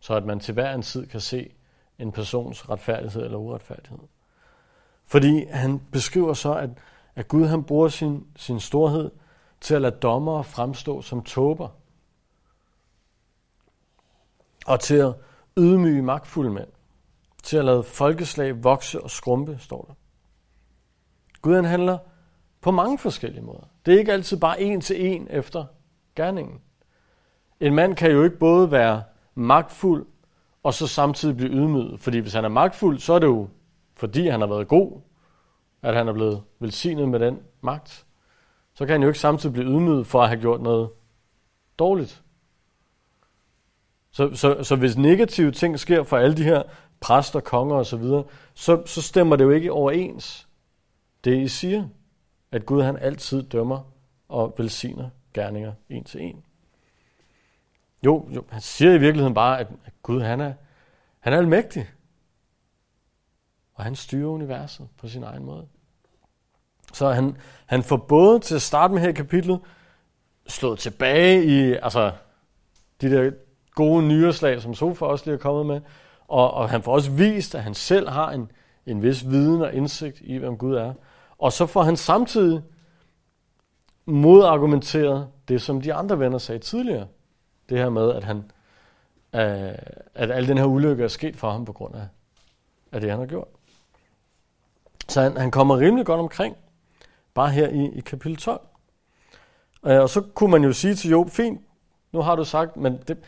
[0.00, 1.52] så at man til hver en tid kan se
[1.98, 3.98] en persons retfærdighed eller uretfærdighed.
[5.08, 6.70] Fordi han beskriver så, at,
[7.14, 9.10] at Gud han bruger sin, sin storhed
[9.60, 11.68] til at lade dommere fremstå som tåber.
[14.66, 15.14] Og til at
[15.58, 16.68] ydmyge magtfulde mænd.
[17.42, 19.94] Til at lade folkeslag vokse og skrumpe, står der.
[21.42, 21.98] Gud han handler
[22.60, 23.68] på mange forskellige måder.
[23.86, 25.64] Det er ikke altid bare en til en efter
[26.16, 26.60] gerningen.
[27.60, 29.02] En mand kan jo ikke både være
[29.34, 30.06] magtfuld,
[30.62, 32.00] og så samtidig blive ydmyget.
[32.00, 33.48] Fordi hvis han er magtfuld, så er det jo,
[33.98, 35.00] fordi han har været god,
[35.82, 38.06] at han er blevet velsignet med den magt.
[38.74, 40.90] Så kan han jo ikke samtidig blive ydmyget for at have gjort noget
[41.78, 42.22] dårligt.
[44.10, 46.62] Så, så, så hvis negative ting sker for alle de her
[47.00, 50.48] præster, konger osv., så, så, så stemmer det jo ikke overens.
[51.24, 51.88] Det I siger,
[52.52, 53.92] at Gud han altid dømmer
[54.28, 56.44] og velsigner gerninger en til en.
[58.04, 60.52] Jo, jo, han siger i virkeligheden bare, at, at Gud han er,
[61.20, 61.86] han er almægtig.
[63.78, 65.66] Og han styrer universet på sin egen måde.
[66.92, 67.36] Så han,
[67.66, 69.60] han får både til at starte med her i kapitlet
[70.46, 72.12] slået tilbage i altså,
[73.00, 73.30] de der
[73.74, 75.80] gode nyreslag, som Sofa også lige er kommet med,
[76.28, 78.50] og, og han får også vist, at han selv har en,
[78.86, 80.92] en vis viden og indsigt i, hvem Gud er.
[81.38, 82.62] Og så får han samtidig
[84.06, 87.06] modargumenteret det, som de andre venner sagde tidligere.
[87.68, 88.36] Det her med, at han
[89.34, 89.72] øh,
[90.14, 92.08] at al den her ulykke er sket for ham på grund af,
[92.92, 93.48] af det, han har gjort.
[95.08, 96.56] Så han, han kommer rimelig godt omkring,
[97.34, 98.60] bare her i, i kapitel 12.
[99.86, 101.60] Øh, og så kunne man jo sige til Job, fint,
[102.12, 103.18] nu har du sagt, men det,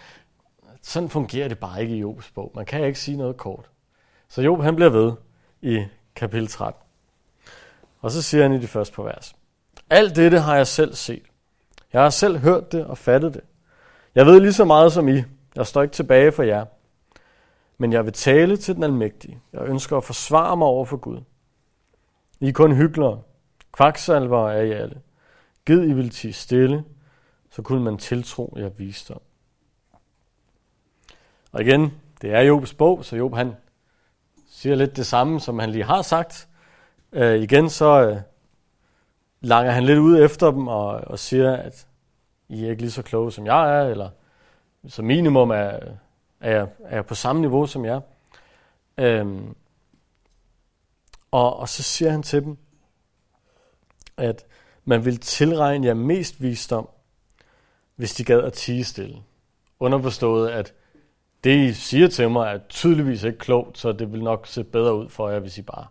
[0.83, 2.53] sådan fungerer det bare ikke i Jobs bog.
[2.55, 3.71] Man kan ikke sige noget kort.
[4.29, 5.12] Så Job han bliver ved
[5.62, 6.81] i kapitel 13.
[8.01, 9.35] Og så siger han i de første par vers.
[9.90, 11.23] Alt dette har jeg selv set.
[11.93, 13.40] Jeg har selv hørt det og fattet det.
[14.14, 15.23] Jeg ved lige så meget som I.
[15.57, 16.64] Jeg står ikke tilbage for jer.
[17.79, 19.40] Men jeg vil tale til den almægtige.
[19.53, 21.21] Jeg ønsker at forsvare mig over for Gud.
[22.40, 23.22] I er kun hyggelere.
[23.72, 25.00] Kvaksalver er I alle.
[25.66, 26.85] Gid I vil tige stille,
[27.50, 29.20] så kunne man tiltro jer visdom.
[31.53, 33.55] Og igen, det er Jobs bog, så Job han
[34.50, 36.48] siger lidt det samme, som han lige har sagt.
[37.12, 38.16] Øh, igen så øh,
[39.40, 41.87] langer han lidt ud efter dem og, og siger, at
[42.48, 44.11] I er ikke lige så kloge som jeg er, eller
[44.88, 45.79] som minimum er,
[46.40, 48.00] er, er jeg på samme niveau som jer.
[48.98, 49.57] Øhm,
[51.31, 52.57] og, og så siger han til dem,
[54.16, 54.47] at
[54.85, 56.88] man vil tilregne jer mest visdom,
[57.97, 59.23] hvis de gad at tige stille.
[59.81, 60.75] Underforstået, at
[61.45, 64.95] det, I siger til mig, er tydeligvis ikke klogt, så det vil nok se bedre
[64.95, 65.87] ud for jer, hvis I bare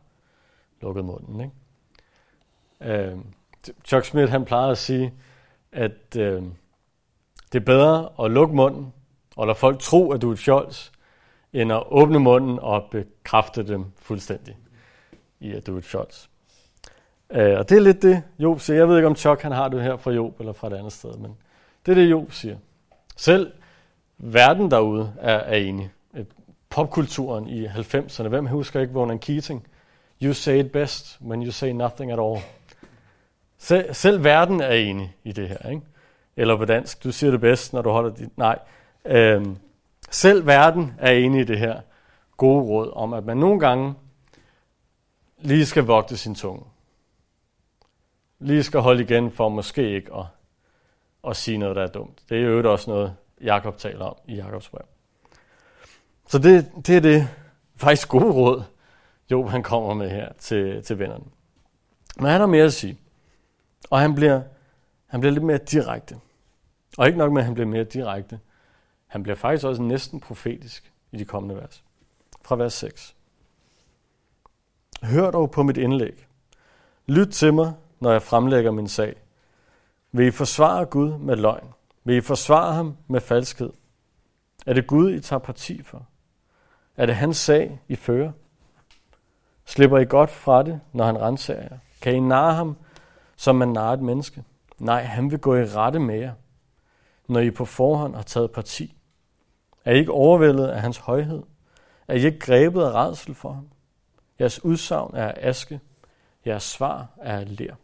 [0.81, 1.41] lukkede munden.
[1.41, 3.01] Ikke?
[3.01, 3.17] Øh,
[3.85, 5.13] Chuck Smith han plejede at sige,
[5.71, 6.43] at øh,
[7.51, 8.93] det er bedre at lukke munden
[9.35, 10.91] og lade folk tro, at du er et fjols,
[11.53, 14.57] end at åbne munden og bekræfte dem fuldstændig
[15.39, 16.29] i, at du er shots.
[17.29, 18.77] Øh, og det er lidt det, Job siger.
[18.77, 20.93] Jeg ved ikke, om Chuck han har det her fra Job eller fra et andet
[20.93, 21.37] sted, men
[21.85, 22.57] det er det, Job siger.
[23.15, 23.51] Selv
[24.17, 25.89] verden derude er, er enig.
[26.13, 26.25] Øh,
[26.69, 29.67] popkulturen i 90'erne, hvem husker ikke Ronan Keating?
[30.23, 32.39] You say it best when you say nothing at all.
[33.57, 35.81] Sel, selv verden er enig i det her, ikke?
[36.37, 38.37] Eller på dansk, du siger det bedst, når du holder dit...
[38.37, 38.59] Nej.
[39.05, 39.57] Øhm,
[40.09, 41.79] selv verden er enig i det her
[42.37, 43.93] gode råd om, at man nogle gange
[45.41, 46.65] lige skal vogte sin tunge.
[48.39, 50.25] Lige skal holde igen for måske ikke at,
[51.27, 52.23] at sige noget, der er dumt.
[52.29, 54.85] Det er jo også noget, Jakob taler om i Jakobs brev.
[56.27, 57.27] Så det, det er det
[57.75, 58.63] faktisk gode råd,
[59.31, 61.25] Job han kommer med her til, til vennerne.
[62.17, 62.99] Men han har mere at sige.
[63.89, 64.41] Og han bliver,
[65.07, 66.19] han bliver lidt mere direkte.
[66.97, 68.39] Og ikke nok med, at han bliver mere direkte.
[69.07, 71.83] Han bliver faktisk også næsten profetisk i de kommende vers.
[72.41, 73.15] Fra vers 6.
[75.03, 76.27] Hør dog på mit indlæg.
[77.07, 79.15] Lyt til mig, når jeg fremlægger min sag.
[80.11, 81.67] Vil I forsvare Gud med løgn?
[82.03, 83.69] Vil I forsvare ham med falskhed?
[84.65, 86.05] Er det Gud, I tager parti for?
[86.97, 88.31] Er det hans sag, I fører?
[89.65, 91.77] Slipper I godt fra det, når han renser jer?
[92.01, 92.77] Kan I narre ham,
[93.35, 94.43] som man narrer et menneske?
[94.77, 96.33] Nej, han vil gå i rette med jer,
[97.27, 98.95] når I på forhånd har taget parti.
[99.85, 101.43] Er I ikke overvældet af hans højhed?
[102.07, 103.67] Er I ikke grebet af redsel for ham?
[104.39, 105.79] Jeres udsagn er aske,
[106.45, 107.75] jeres svar er ler.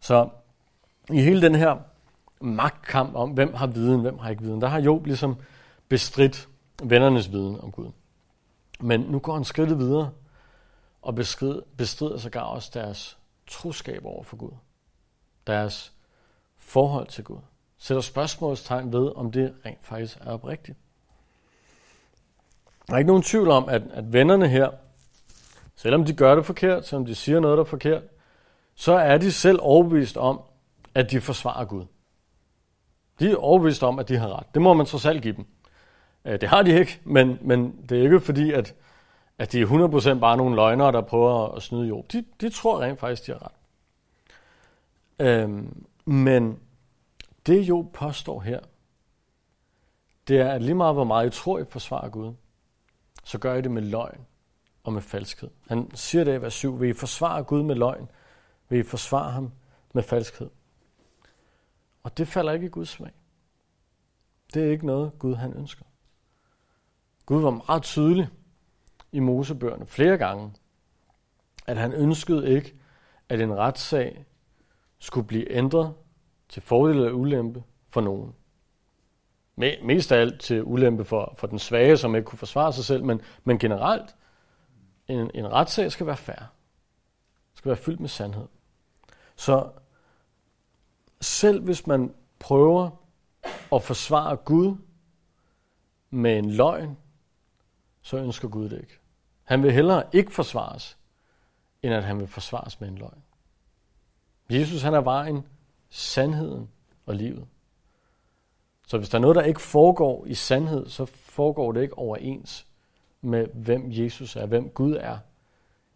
[0.00, 0.28] Så
[1.10, 1.78] i hele den her
[2.40, 5.36] magtkamp om, hvem har viden, hvem har ikke viden, der har Job ligesom
[5.88, 6.48] bestridt
[6.82, 7.90] vennernes viden om Gud.
[8.80, 10.10] Men nu går han skridtet videre
[11.02, 14.52] og bestrider, bestrider sågar også deres troskab over for Gud.
[15.46, 15.92] Deres
[16.56, 17.40] forhold til Gud.
[17.78, 20.78] Sætter spørgsmålstegn ved, om det rent faktisk er oprigtigt.
[22.90, 24.70] Der er ikke nogen tvivl om, at, at vennerne her,
[25.76, 28.02] selvom de gør det forkert, selvom de siger noget, der er forkert,
[28.74, 30.40] så er de selv overbevist om,
[30.94, 31.84] at de forsvarer Gud.
[33.20, 34.54] De er overbevist om, at de har ret.
[34.54, 35.46] Det må man så selv give dem.
[36.24, 38.74] Øh, det har de ikke, men, men det er ikke fordi, at,
[39.38, 42.12] at de er 100% bare nogle løgnere, der prøver at snyde Job.
[42.12, 43.52] De, de tror rent faktisk, de har ret.
[45.26, 46.58] Øhm, men
[47.46, 48.60] det Job påstår her,
[50.28, 52.34] det er, at lige meget hvor meget I tror, I forsvarer Gud,
[53.30, 54.26] så gør I det med løgn
[54.84, 55.50] og med falskhed.
[55.68, 58.10] Han siger det i vers 7, vil I forsvare Gud med løgn,
[58.68, 59.52] vil I forsvare ham
[59.94, 60.50] med falskhed.
[62.02, 63.12] Og det falder ikke i Guds smag.
[64.54, 65.84] Det er ikke noget, Gud han ønsker.
[67.26, 68.28] Gud var meget tydelig
[69.12, 70.52] i Mosebøgerne flere gange,
[71.66, 72.74] at han ønskede ikke,
[73.28, 74.24] at en retssag
[74.98, 75.94] skulle blive ændret
[76.48, 78.34] til fordel eller ulempe for nogen.
[79.82, 83.04] Mest af alt til ulempe for, for den svage, som ikke kunne forsvare sig selv,
[83.04, 84.16] men, men generelt,
[85.08, 86.52] en, en retssag skal være fair.
[87.54, 88.46] skal være fyldt med sandhed.
[89.36, 89.70] Så
[91.20, 92.90] selv hvis man prøver
[93.72, 94.76] at forsvare Gud
[96.10, 96.98] med en løgn,
[98.02, 98.98] så ønsker Gud det ikke.
[99.44, 100.98] Han vil hellere ikke forsvares,
[101.82, 103.22] end at han vil forsvares med en løgn.
[104.50, 105.46] Jesus han er vejen,
[105.88, 106.70] sandheden
[107.06, 107.46] og livet.
[108.90, 112.66] Så hvis der er noget, der ikke foregår i sandhed, så foregår det ikke overens
[113.20, 115.18] med, hvem Jesus er, hvem Gud er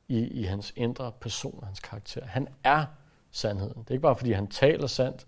[0.08, 2.24] i, i hans indre person, hans karakter.
[2.26, 2.86] Han er
[3.30, 3.82] sandheden.
[3.82, 5.26] Det er ikke bare, fordi han taler sandt,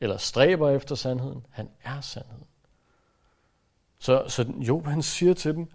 [0.00, 1.46] eller stræber efter sandheden.
[1.50, 2.46] Han er sandheden.
[3.98, 5.70] Så, så Job han siger til dem,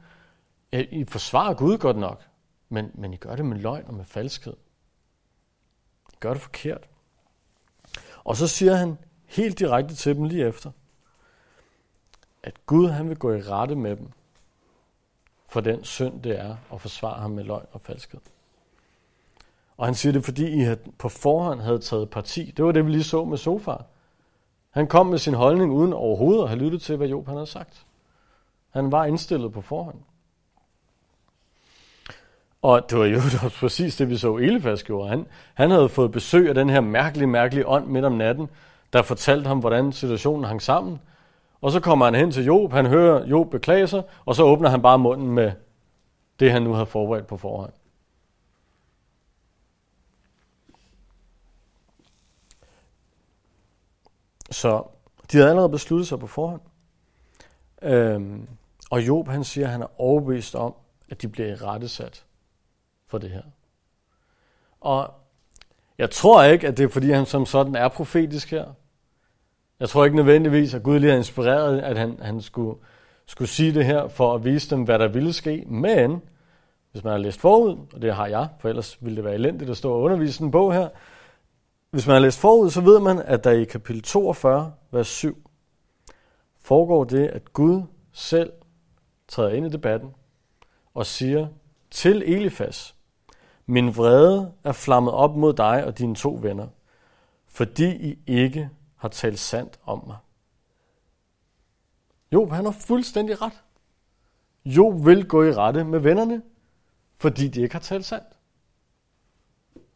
[0.72, 2.24] at I forsvarer Gud godt nok,
[2.70, 4.56] men, men I gør det med løgn og med falskhed.
[6.14, 6.90] I gør det forkert.
[8.24, 10.72] Og så siger han helt direkte til dem lige efter,
[12.44, 14.08] at Gud han vil gå i rette med dem
[15.48, 18.20] for den synd, det er at forsvare ham med løgn og falskhed.
[19.78, 22.54] Og han siger det, fordi I på forhånd havde taget parti.
[22.58, 23.86] Det var det, vi lige så med Sofar.
[24.70, 27.48] Han kom med sin holdning uden overhovedet at have lyttet til, hvad Job han havde
[27.48, 27.86] sagt.
[28.70, 29.98] Han var indstillet på forhånd.
[32.62, 35.10] Og det var jo også præcis det, vi så Elefas gjorde.
[35.10, 38.50] Han, han havde fået besøg af den her mærkelige, mærkelige ånd midt om natten,
[38.94, 41.00] der fortalte ham, hvordan situationen hang sammen.
[41.64, 44.70] Og så kommer han hen til Job, han hører Job beklage sig, og så åbner
[44.70, 45.52] han bare munden med
[46.40, 47.74] det, han nu havde forberedt på forhånd.
[54.52, 54.84] Så
[55.32, 56.62] de havde allerede besluttet sig på forhånd.
[57.82, 58.48] Øhm,
[58.92, 60.76] og Job han siger, at han er overbevist om,
[61.10, 62.26] at de bliver rettesat
[63.08, 63.44] for det her.
[64.82, 65.14] Og
[65.98, 68.74] jeg tror ikke, at det er fordi, han som sådan er profetisk her.
[69.84, 72.80] Jeg tror ikke nødvendigvis, at Gud lige har inspireret, at han, han skulle,
[73.26, 75.66] skulle sige det her for at vise dem, hvad der ville ske.
[75.68, 76.22] Men
[76.92, 79.70] hvis man har læst forud, og det har jeg, for ellers ville det være elendigt
[79.70, 80.90] at stå og undervise en bog her.
[81.92, 85.50] Hvis man har læst forud, så ved man, at der i kapitel 42, vers 7,
[86.62, 87.82] foregår det, at Gud
[88.14, 88.52] selv
[89.28, 90.10] træder ind i debatten
[90.94, 91.48] og siger
[91.92, 92.96] til Elifas,
[93.66, 96.68] min vrede er flammet op mod dig og dine to venner,
[97.48, 98.70] fordi I ikke
[99.04, 100.18] har talt sandt om mig.
[102.32, 103.64] Job, han har fuldstændig ret.
[104.66, 106.42] Job vil gå i rette med vennerne,
[107.18, 108.28] fordi de ikke har talt sandt.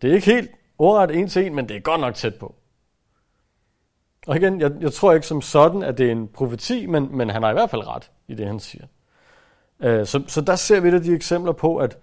[0.01, 2.55] Det er ikke helt ordret en til en, men det er godt nok tæt på.
[4.27, 7.29] Og igen, jeg, jeg tror ikke som sådan, at det er en profeti, men, men
[7.29, 8.85] han har i hvert fald ret i det, han siger.
[9.79, 11.97] Uh, så, så der ser vi et af de eksempler på, at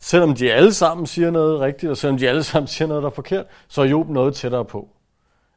[0.00, 3.08] selvom de alle sammen siger noget rigtigt, og selvom de alle sammen siger noget, der
[3.08, 4.88] er forkert, så er Job noget tættere på,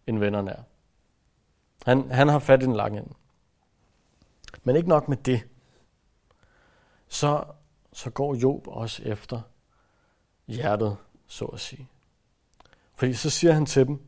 [0.08, 0.64] end vennerne er.
[1.86, 3.14] Han, han har fat i den lange ende.
[4.64, 5.48] Men ikke nok med det.
[7.08, 7.44] Så,
[7.94, 9.42] så går Job også efter
[10.48, 11.88] hjertet, så at sige.
[12.96, 14.02] Fordi så siger han til dem,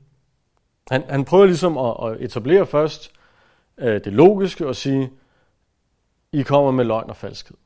[0.91, 3.11] han, han prøver ligesom at, at etablere først
[3.77, 5.11] øh, det logiske og sige,
[6.31, 7.57] I kommer med løgn og falskhed.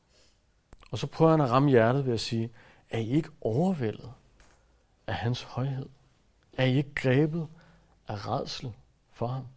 [0.91, 2.51] Og så prøver han at ramme hjertet ved at sige,
[2.89, 4.11] er I ikke overvældet
[5.07, 5.89] af hans højhed?
[6.53, 7.47] Er I ikke grebet
[8.07, 8.73] af redsel
[9.11, 9.47] for ham?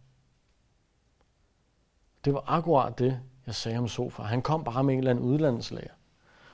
[2.25, 4.23] Det var akkurat det, jeg sagde om Sofa.
[4.23, 5.93] Han kom bare med en eller anden udlandslæger.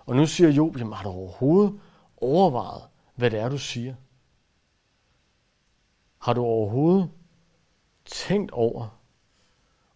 [0.06, 1.80] Og nu siger Job, jamen har du overhovedet
[2.18, 2.84] overvejet,
[3.16, 3.96] hvad det er, du siger?
[6.18, 7.10] Har du overhovedet
[8.06, 8.88] tænkt over,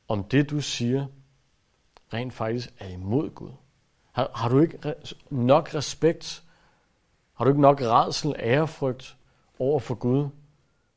[0.08, 1.06] om det, du siger,
[2.14, 3.52] rent faktisk er imod Gud?
[4.12, 4.94] Har, har du ikke
[5.30, 6.44] nok respekt?
[7.34, 9.18] Har du ikke nok redsel, ærefrygt
[9.60, 10.30] over for Gud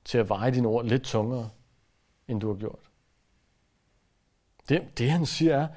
[0.05, 1.51] til at veje dine ord lidt tungere,
[2.29, 2.91] end du har gjort?
[4.69, 5.69] Det, det han siger er,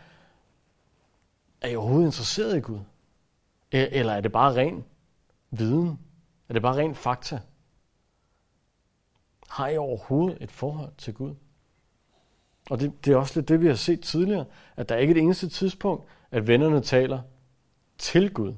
[1.62, 2.80] er I overhovedet interesseret i Gud?
[3.72, 4.86] Eller er det bare ren
[5.52, 6.00] viden?
[6.50, 7.40] Er det bare ren fakta?
[9.50, 11.36] Har I overhovedet et forhold til Gud?
[12.70, 15.12] Og det, det er også lidt det, vi har set tidligere, at der er ikke
[15.12, 17.22] et eneste tidspunkt, at vennerne taler
[17.98, 18.54] til Gud.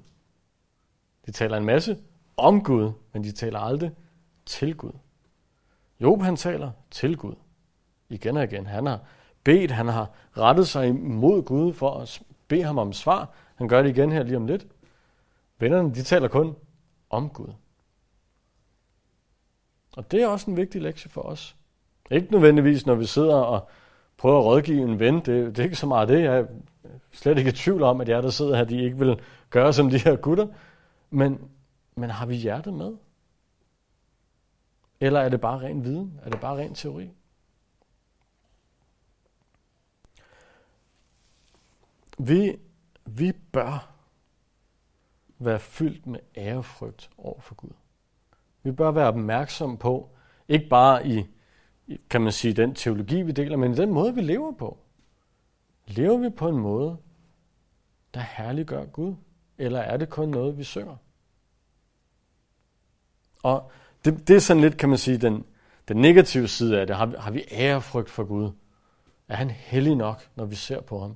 [1.26, 1.98] De taler en masse
[2.38, 3.92] om Gud, men de taler aldrig
[4.46, 4.92] til Gud.
[6.02, 7.36] Job han taler til Gud.
[8.10, 8.66] Igen og igen.
[8.66, 9.00] Han har
[9.44, 13.30] bedt, han har rettet sig imod Gud for at bede ham om svar.
[13.56, 14.68] Han gør det igen her lige om lidt.
[15.60, 16.56] Vennerne, de taler kun
[17.10, 17.54] om Gud.
[19.98, 21.56] Og det er også en vigtig lektie for os.
[22.12, 23.70] Ikke nødvendigvis, når vi sidder og
[24.18, 25.16] prøver at rådgive en ven.
[25.16, 26.24] Det, det er ikke så meget det.
[26.24, 26.46] Jeg er
[27.12, 29.20] slet ikke i tvivl om, at jer, der sidder her, de ikke vil
[29.50, 30.48] gøre som de her gutter.
[31.10, 31.40] Men,
[31.96, 32.94] men har vi hjertet med?
[35.00, 36.20] Eller er det bare ren viden?
[36.24, 37.10] Er det bare ren teori?
[42.20, 42.60] Vi,
[43.06, 43.96] vi bør
[45.40, 47.74] være fyldt med ærefrygt over for Gud.
[48.64, 50.10] Vi bør være opmærksom på,
[50.48, 51.26] Ikke bare i,
[52.10, 54.78] kan man sige, den teologi, vi deler, men i den måde, vi lever på.
[55.88, 56.98] Lever vi på en måde,
[58.14, 59.16] der herliggør Gud?
[59.58, 60.98] Eller er det kun noget, vi synger?
[63.44, 63.72] Og
[64.06, 65.44] det, det er sådan lidt, kan man sige, den,
[65.88, 66.96] den negative side af det.
[66.96, 68.52] Har vi, har vi ærefrygt for Gud?
[69.30, 71.16] Er han hellig nok, når vi ser på ham?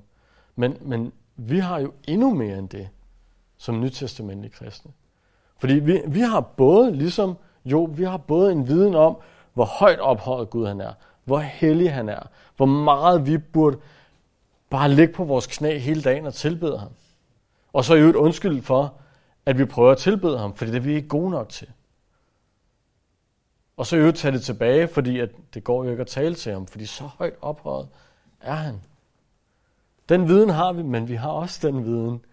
[0.56, 2.88] Men, men vi har jo endnu mere end det,
[3.58, 4.92] som nytestamentlige kristne.
[5.58, 9.16] Fordi vi, vi har både, ligesom jo, vi har både en viden om,
[9.54, 10.92] hvor højt ophøjet Gud han er,
[11.24, 12.22] hvor hellig han er,
[12.56, 13.78] hvor meget vi burde
[14.70, 16.90] bare ligge på vores knæ hele dagen og tilbede ham.
[17.72, 18.94] Og så er jo et undskyld for,
[19.46, 21.68] at vi prøver at tilbede ham, fordi det er vi ikke gode nok til.
[23.76, 26.52] Og så øvrigt tage det tilbage, fordi at det går jo ikke at tale til
[26.52, 27.88] ham, fordi så højt ophøjet
[28.40, 28.80] er han.
[30.08, 32.24] Den viden har vi, men vi har også den viden,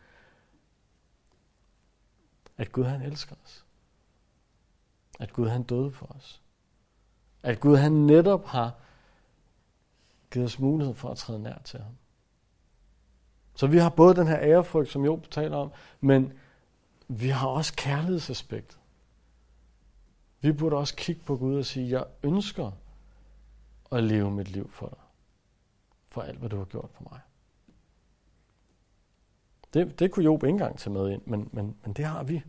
[2.57, 3.65] at Gud han elsker os.
[5.19, 6.41] At Gud han døde for os.
[7.43, 8.75] At Gud han netop har
[10.31, 11.97] givet os mulighed for at træde nær til ham.
[13.55, 16.33] Så vi har både den her ærefrygt, som Job taler om, men
[17.07, 18.80] vi har også kærlighedsaspektet.
[20.41, 22.71] Vi burde også kigge på Gud og sige, jeg ønsker
[23.91, 24.97] at leve mit liv for dig.
[26.09, 27.19] For alt, hvad du har gjort for mig.
[29.73, 32.41] Det, det kunne Job ikke engang tage med ind, men, men, men det har vi.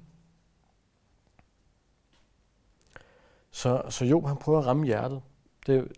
[3.50, 5.22] Så, så Job han prøver at ramme hjertet.
[5.66, 5.92] Det,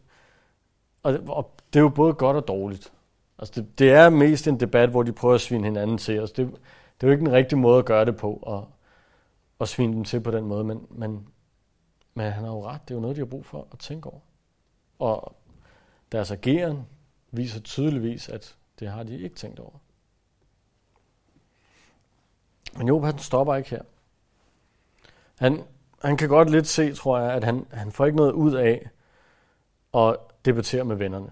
[1.03, 2.93] og, og det er jo både godt og dårligt.
[3.39, 6.13] Altså det, det er mest en debat, hvor de prøver at svine hinanden til.
[6.13, 6.47] Altså det,
[7.01, 8.69] det er jo ikke den rigtige måde at gøre det på, og,
[9.59, 11.29] og svine dem til på den måde, men, men,
[12.15, 12.81] men han har jo ret.
[12.89, 14.21] Det er jo noget, de har brug for at tænke over.
[14.99, 15.37] Og
[16.13, 16.87] deres ageren
[17.31, 19.79] viser tydeligvis, at det har de ikke tænkt over.
[22.77, 23.83] Men Job, han stopper ikke her.
[25.39, 25.63] Han,
[26.03, 28.91] han kan godt lidt se, tror jeg, at han, han får ikke noget ud af
[29.95, 31.31] at debattere med vennerne.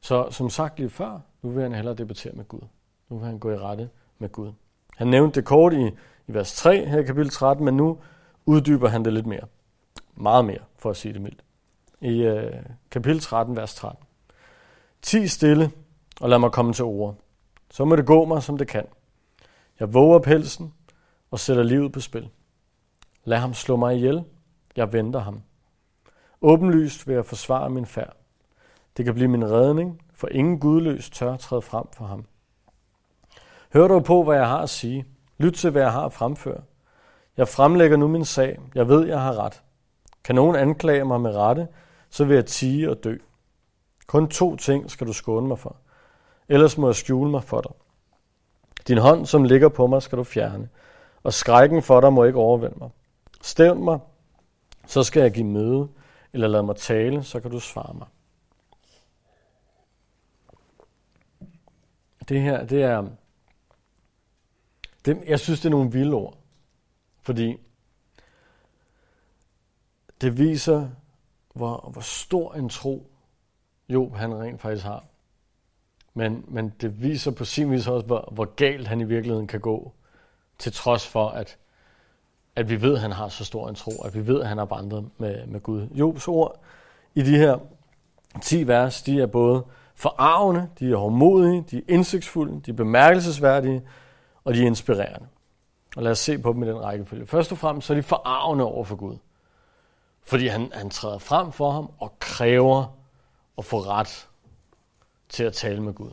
[0.00, 2.60] Så som sagt lige før, nu vil han hellere debattere med Gud.
[3.08, 4.52] Nu vil han gå i rette med Gud.
[4.96, 5.86] Han nævnte det kort i,
[6.26, 7.98] i vers 3 her i kapitel 13, men nu
[8.46, 9.46] uddyber han det lidt mere.
[10.14, 11.44] Meget mere, for at sige det mildt.
[12.00, 12.52] I øh,
[12.90, 14.04] kapitel 13, vers 13.
[15.02, 15.70] Ti stille,
[16.20, 17.16] og lad mig komme til ord.
[17.70, 18.86] Så må det gå mig, som det kan.
[19.80, 20.74] Jeg våger pelsen
[21.30, 22.28] og sætter livet på spil.
[23.24, 24.24] Lad ham slå mig ihjel.
[24.76, 25.42] Jeg venter ham.
[26.40, 28.16] Åbenlyst vil jeg forsvare min færd.
[28.96, 32.24] Det kan blive min redning, for ingen gudløs tør træde frem for ham.
[33.72, 35.06] Hør dog på, hvad jeg har at sige.
[35.38, 36.62] Lyt til, hvad jeg har at fremføre.
[37.36, 38.58] Jeg fremlægger nu min sag.
[38.74, 39.62] Jeg ved, jeg har ret.
[40.24, 41.68] Kan nogen anklage mig med rette,
[42.10, 43.16] så vil jeg tige og dø.
[44.06, 45.76] Kun to ting skal du skåne mig for.
[46.48, 47.72] Ellers må jeg skjule mig for dig.
[48.88, 50.68] Din hånd, som ligger på mig, skal du fjerne,
[51.22, 52.90] og skrækken for dig må ikke overvælde mig.
[53.42, 53.98] Stævn mig,
[54.86, 55.88] så skal jeg give møde,
[56.32, 58.06] eller lad mig tale, så kan du svare mig.
[62.28, 63.06] Det her, det er,
[65.04, 66.34] det, jeg synes, det er nogle vilde ord,
[67.22, 67.56] fordi
[70.20, 70.88] det viser,
[71.54, 73.12] hvor, hvor stor en tro
[73.88, 75.04] Job han rent faktisk har.
[76.14, 79.60] Men, men det viser på sin vis også, hvor, hvor galt han i virkeligheden kan
[79.60, 79.92] gå,
[80.58, 81.58] til trods for, at,
[82.56, 84.58] at vi ved, at han har så stor en tro, at vi ved, at han
[84.58, 85.88] har vandret med, med Gud.
[85.94, 86.60] Jobs ord
[87.14, 87.58] i de her
[88.42, 89.64] 10 vers, de er både
[89.94, 93.82] forarvende, de er hårdmodige, de er indsigtsfulde, de er bemærkelsesværdige,
[94.44, 95.26] og de er inspirerende.
[95.96, 97.26] Og lad os se på dem i den rækkefølge.
[97.26, 99.16] Først og fremmest så er de forarvende over for Gud.
[100.22, 102.96] Fordi han, han træder frem for ham og kræver
[103.58, 104.28] at få ret
[105.28, 106.10] til at tale med Gud.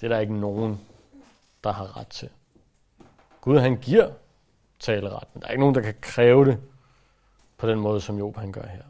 [0.00, 0.80] Det er der ikke nogen,
[1.64, 2.28] der har ret til.
[3.40, 4.10] Gud han giver
[4.78, 6.58] taleret, men der er ikke nogen, der kan kræve det
[7.56, 8.82] på den måde, som Job han gør her.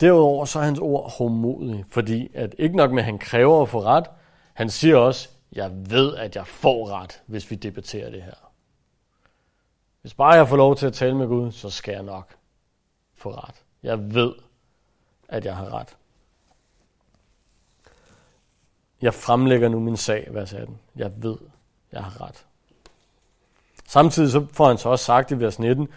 [0.00, 3.68] Derudover så er hans ord homodige, fordi at ikke nok med, at han kræver at
[3.68, 4.06] få ret,
[4.52, 8.50] han siger også, jeg ved, at jeg får ret, hvis vi debatterer det her.
[10.00, 12.36] Hvis bare jeg får lov til at tale med Gud, så skal jeg nok
[13.14, 13.54] få ret.
[13.82, 14.32] Jeg ved,
[15.28, 15.96] at jeg har ret.
[19.02, 20.78] Jeg fremlægger nu min sag, vers 18.
[20.96, 21.36] Jeg ved,
[21.92, 22.46] jeg har ret.
[23.86, 25.88] Samtidig så får han så også sagt i vers 19,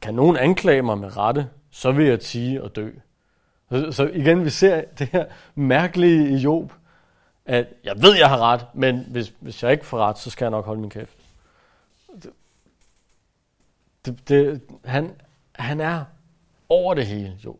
[0.00, 2.90] kan nogen anklage mig med rette, så vil jeg tige og dø.
[3.70, 5.24] Så, så igen, vi ser det her
[5.54, 6.72] mærkelige i Job,
[7.46, 10.44] at jeg ved, jeg har ret, men hvis, hvis jeg ikke får ret, så skal
[10.44, 11.18] jeg nok holde min kæft.
[12.22, 12.32] Det,
[14.04, 15.20] det, det, han,
[15.52, 16.04] han er
[16.68, 17.56] over det hele, jo.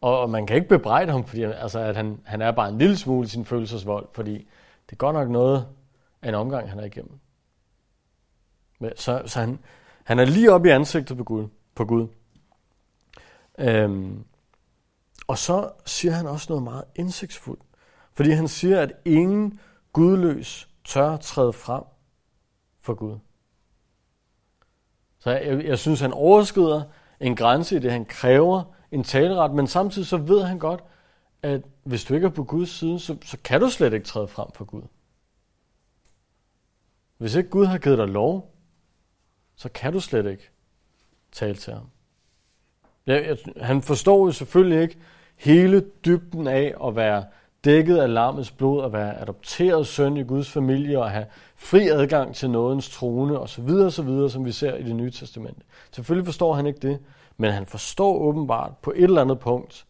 [0.00, 2.78] Og, og man kan ikke bebrejde ham, fordi altså, at han, han er bare en
[2.78, 4.34] lille smule sin følelsesvold, fordi
[4.86, 5.66] det er godt nok noget
[6.22, 7.18] af en omgang, han er igennem.
[8.78, 9.58] Men, så, så han,
[10.06, 11.48] Han er lige oppe i ansigtet på Gud.
[11.74, 12.08] På Gud.
[13.58, 14.24] Øhm,
[15.26, 17.62] og så siger han også noget meget indsigtsfuldt.
[18.16, 19.60] Fordi han siger, at ingen
[19.92, 21.84] gudløs tør træde frem
[22.80, 23.18] for Gud.
[25.18, 26.82] Så jeg, jeg synes, han overskrider
[27.20, 30.84] en grænse i det, han kræver en taleret, men samtidig så ved han godt,
[31.42, 34.28] at hvis du ikke er på Guds side, så, så kan du slet ikke træde
[34.28, 34.82] frem for Gud.
[37.18, 38.54] Hvis ikke Gud har givet dig lov,
[39.56, 40.50] så kan du slet ikke
[41.32, 41.90] tale til ham.
[43.06, 44.98] Jeg, jeg, han forstår jo selvfølgelig ikke
[45.36, 47.24] hele dybden af at være
[47.66, 52.34] dækket af lammets blod, at være adopteret søn i Guds familie og have fri adgang
[52.34, 53.68] til nådens trone osv.
[53.68, 55.60] osv., som vi ser i det nye testamente.
[55.90, 57.00] Selvfølgelig forstår han ikke det,
[57.36, 59.86] men han forstår åbenbart på et eller andet punkt,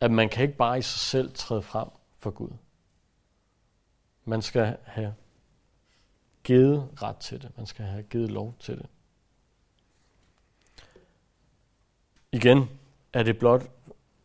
[0.00, 1.88] at man kan ikke bare i sig selv træde frem
[2.18, 2.50] for Gud.
[4.24, 5.14] Man skal have
[6.44, 7.50] givet ret til det.
[7.56, 8.86] Man skal have givet lov til det.
[12.32, 12.68] Igen
[13.12, 13.73] er det blot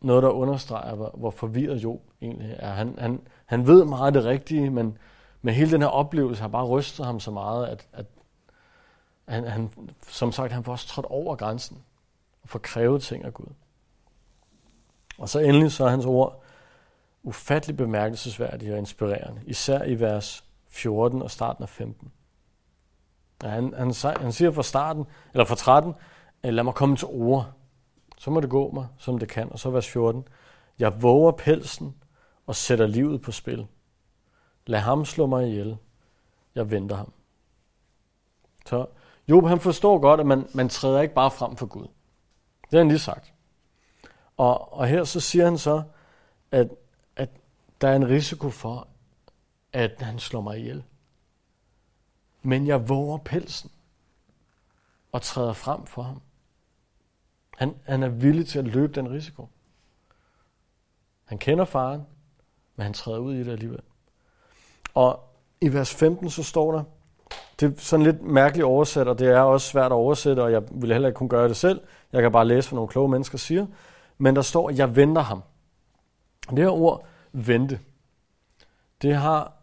[0.02, 2.72] noget, der understreger, hvor, hvor forvirret Job egentlig er.
[2.72, 4.98] Han, han, han ved meget det rigtige, men
[5.42, 8.06] med hele den her oplevelse har bare rystet ham så meget, at, at
[9.28, 9.72] han, han,
[10.08, 11.78] som sagt, han får også trådt over grænsen
[12.44, 13.54] og får krævet ting af Gud.
[15.18, 16.44] Og så endelig så er hans ord
[17.24, 22.12] ufattelig bemærkelsesværdige og inspirerende, især i vers 14 og starten af 15.
[23.44, 25.94] Ja, han, han, han siger fra starten, eller fra 13,
[26.44, 27.54] lad mig komme til ord.
[28.20, 29.52] Så må det gå mig, som det kan.
[29.52, 30.28] Og så vers 14.
[30.80, 31.96] Jeg våger pelsen
[32.48, 33.68] og sætter livet på spil.
[34.66, 35.78] Lad ham slå mig ihjel.
[36.56, 37.14] Jeg venter ham.
[38.66, 38.86] Så
[39.28, 41.88] Job han forstår godt, at man, man træder ikke bare frem for Gud.
[42.62, 43.34] Det har han lige sagt.
[44.38, 45.84] Og, og her så siger han så,
[46.52, 46.70] at,
[47.16, 47.30] at
[47.82, 48.88] der er en risiko for,
[49.74, 50.84] at han slår mig ihjel.
[52.42, 53.72] Men jeg våger pelsen
[55.12, 56.22] og træder frem for ham.
[57.60, 59.48] Han, han er villig til at løbe den risiko.
[61.26, 62.02] Han kender faren,
[62.76, 63.82] men han træder ud i det alligevel.
[64.94, 65.24] Og
[65.62, 66.84] i vers 15 så står der,
[67.60, 70.64] det er sådan lidt mærkeligt oversat, og det er også svært at oversætte, og jeg
[70.72, 71.82] ville heller ikke kunne gøre det selv.
[72.14, 73.68] Jeg kan bare læse, hvad nogle kloge mennesker siger.
[74.18, 75.44] Men der står, jeg venter ham.
[76.50, 77.80] Det her ord, vente,
[79.02, 79.54] det har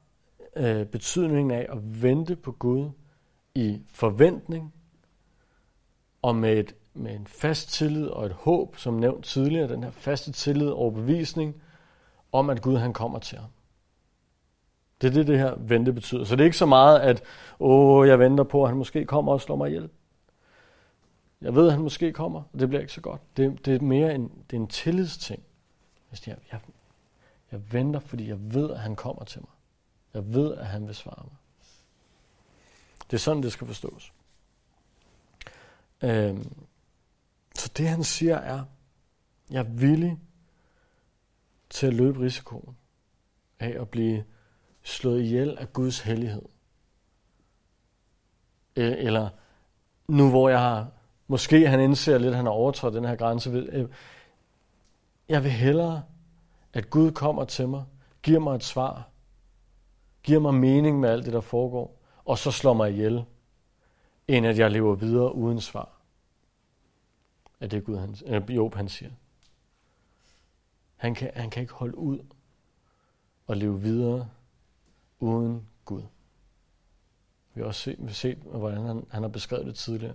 [0.57, 2.91] øh, betydningen af at vente på Gud
[3.55, 4.75] i forventning
[6.23, 9.91] og med, et, med en fast tillid og et håb, som nævnt tidligere, den her
[9.91, 11.63] faste tillid og bevisning
[12.33, 13.51] om, at Gud han kommer til ham.
[15.01, 16.25] Det er det, det her vente betyder.
[16.25, 17.23] Så det er ikke så meget, at
[17.61, 19.91] åh, jeg venter på, at han måske kommer og slår mig ihjel.
[21.41, 23.21] Jeg ved, at han måske kommer, og det bliver ikke så godt.
[23.37, 25.43] Det, det er mere en, det er en tillidsting.
[26.11, 26.61] Altså, jeg, jeg,
[27.53, 29.51] jeg venter, fordi jeg ved, at han kommer til mig.
[30.15, 31.37] Jeg ved, at han vil svare mig.
[33.11, 34.13] Det er sådan, det skal forstås.
[36.03, 36.66] Øhm,
[37.57, 38.65] så det han siger er,
[39.51, 40.19] jeg er villig
[41.71, 42.77] til at løbe risikoen
[43.59, 44.25] af at blive
[44.83, 46.43] slået ihjel af Guds hellighed.
[48.77, 49.29] Eller
[50.09, 50.89] nu hvor jeg har,
[51.27, 53.51] måske han indser lidt, at han har overtrådt den her grænse.
[53.51, 53.89] Øh,
[55.29, 56.03] jeg vil hellere,
[56.73, 57.85] at Gud kommer til mig,
[58.23, 59.09] giver mig et svar,
[60.23, 63.25] giver mig mening med alt det, der foregår, og så slår mig ihjel,
[64.29, 65.96] end at jeg lever videre uden svar
[67.61, 69.11] af det Gud, han, øh, Job han siger.
[70.97, 72.19] Han kan, han kan ikke holde ud
[73.47, 74.31] og leve videre
[75.21, 76.03] uden Gud.
[77.55, 80.15] Vi har også set, vi har set hvordan han, han har beskrevet det tidligere.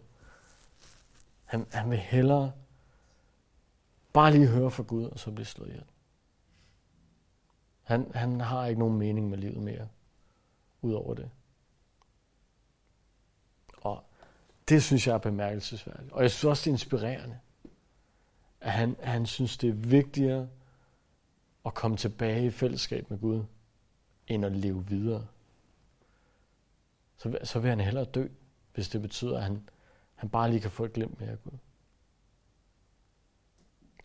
[1.45, 2.51] Han, han vil hellere
[4.13, 5.85] bare lige høre fra Gud, og så blive slået ihjel.
[7.83, 9.87] Han, han har ikke nogen mening med livet mere,
[10.81, 11.29] ud over det.
[13.81, 14.03] Og
[14.71, 16.11] det synes jeg er bemærkelsesværdigt.
[16.11, 17.37] Og jeg synes også, det er inspirerende,
[18.61, 20.47] at han, at han synes, det er vigtigere
[21.65, 23.43] at komme tilbage i fællesskab med Gud,
[24.27, 25.27] end at leve videre.
[27.17, 28.27] Så, så vil han hellere dø,
[28.73, 29.69] hvis det betyder, at han,
[30.15, 31.57] han bare lige kan få et glimt mere af Gud.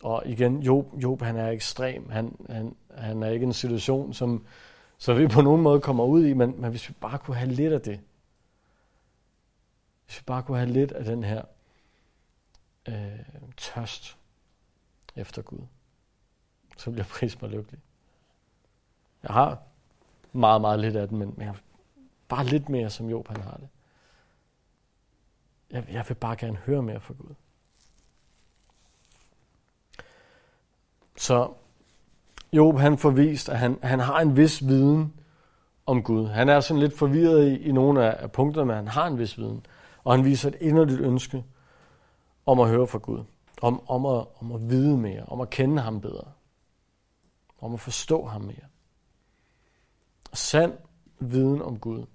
[0.03, 2.09] Og igen, Job, Job han er ekstrem.
[2.09, 4.45] Han, han, han er ikke en situation, som
[4.97, 7.51] så vi på nogen måde kommer ud i, men, men hvis vi bare kunne have
[7.51, 7.99] lidt af det,
[10.07, 11.41] hvis vi bare kunne have lidt af den her
[12.87, 13.19] øh,
[13.57, 14.17] tørst
[15.15, 15.65] efter Gud,
[16.77, 17.79] så bliver pris mig lykkelig.
[19.23, 19.61] Jeg har
[20.31, 21.55] meget, meget lidt af den, men, men jeg,
[22.27, 23.69] bare lidt mere, som Job han har det.
[25.71, 27.35] Jeg, jeg vil bare gerne høre mere fra Gud.
[31.17, 31.53] Så
[32.53, 35.13] Job han får vist, at han, han har en vis viden
[35.85, 36.27] om Gud.
[36.27, 39.19] Han er sådan lidt forvirret i, i nogle af, af punkterne, men han har en
[39.19, 39.65] vis viden.
[40.07, 41.45] Og han viser et inderligt ønske
[42.45, 43.23] om at høre fra Gud.
[43.61, 45.23] Om, om, at, om at vide mere.
[45.23, 46.31] Om at kende ham bedre.
[47.59, 48.65] Om at forstå ham mere.
[50.33, 50.77] Sand
[51.19, 52.05] viden om Gud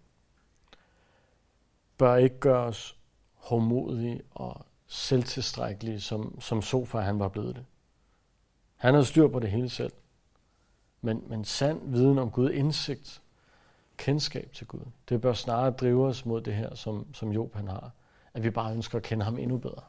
[1.99, 2.99] bør ikke gøre os
[3.35, 7.65] hårdmodige og selvtilstrækkelige, som, som Sofa han var blevet det.
[8.77, 9.93] Han havde styr på det hele selv.
[11.01, 13.22] Men, men sand viden om Gud, indsigt,
[14.03, 17.69] kendskab til Gud, det bør snarere drive os mod det her, som, som Job han
[17.69, 17.91] har.
[18.35, 19.83] At vi bare ønsker at kende ham endnu bedre.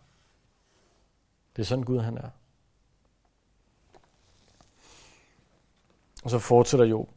[1.55, 2.29] Det er sådan Gud han er.
[6.23, 7.09] Og så fortsætter Job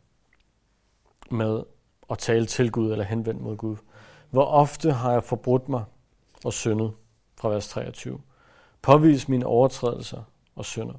[1.30, 1.62] med
[2.10, 3.76] at tale til Gud eller henvendt mod Gud.
[4.30, 5.84] Hvor ofte har jeg forbrudt mig
[6.44, 6.92] og syndet,
[7.36, 8.20] fra vers 23.
[8.82, 10.22] Påvis mine overtrædelser
[10.54, 10.94] og synder.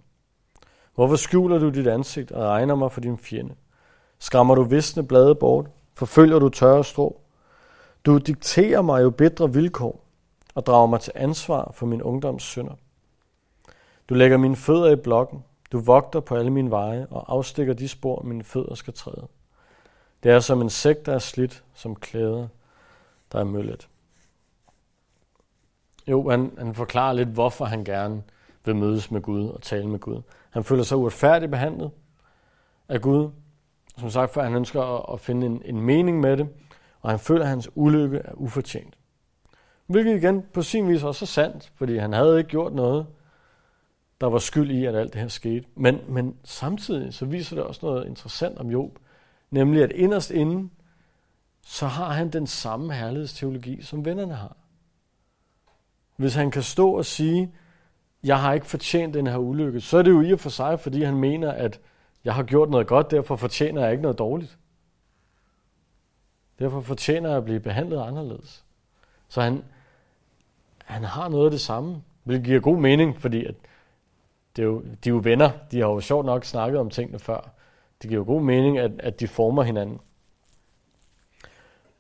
[0.96, 3.56] Hvorfor skjuler du dit ansigt og regner mig for din fjende?
[4.20, 5.70] Skræmmer du visne blade bort?
[5.98, 7.22] Forfølger du tørre strå?
[8.06, 10.06] Du dikterer mig jo bedre vilkår
[10.56, 12.74] og drager mig til ansvar for min ungdoms synder.
[14.10, 15.44] Du lægger mine fødder i blokken.
[15.72, 19.28] Du vogter på alle mine veje og afstikker de spor, mine fødder skal træde.
[20.24, 22.48] Det er som en sæk, der er slidt, som klæder,
[23.32, 23.90] der er møllet.
[26.08, 28.24] Jo, han, han forklarer lidt, hvorfor han gerne
[28.66, 30.22] vil mødes med Gud og tale med Gud.
[30.50, 31.92] Han føler sig uretfærdigt behandlet
[32.90, 33.30] af Gud.
[33.98, 36.50] Som sagt, for han ønsker at, at finde en, en mening med det,
[37.02, 38.98] og han føler, at hans ulykke er ufortjent.
[39.88, 43.06] Hvilket igen på sin vis også er sandt, fordi han havde ikke gjort noget,
[44.22, 45.66] der var skyld i, at alt det her skete.
[45.76, 49.00] Men, men samtidig så viser det også noget interessant om Job,
[49.52, 50.72] nemlig at inderst inden,
[51.62, 54.58] så har han den samme herlighedsteologi, som vennerne har.
[56.16, 57.52] Hvis han kan stå og sige,
[58.24, 60.80] jeg har ikke fortjent den her ulykke, så er det jo i og for sig,
[60.80, 61.80] fordi han mener, at
[62.28, 64.58] jeg har gjort noget godt, derfor fortjener jeg ikke noget dårligt.
[66.60, 68.66] Derfor fortjener jeg at blive behandlet anderledes.
[69.28, 69.64] Så han,
[70.86, 73.56] han har noget af det samme, hvilket giver god mening, fordi at
[74.56, 75.52] det er jo, de er jo venner.
[75.72, 77.50] De har jo sjovt nok snakket om tingene før.
[78.02, 80.00] Det giver jo god mening, at, at de former hinanden.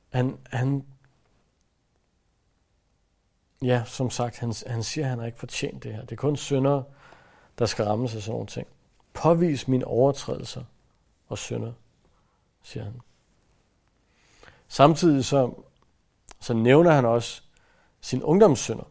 [0.09, 0.86] Han, han,
[3.61, 6.01] ja, som sagt, han, han siger, at han har ikke fortjent det her.
[6.01, 6.84] Det er kun syndere,
[7.59, 8.67] der skal ramme sig sådan nogle ting.
[9.24, 10.63] Påvis mine overtrædelser
[11.28, 11.72] og synder,
[12.61, 13.01] siger han.
[14.68, 15.53] Samtidig så,
[16.39, 17.41] så nævner han også
[18.01, 18.84] sin ungdomssynder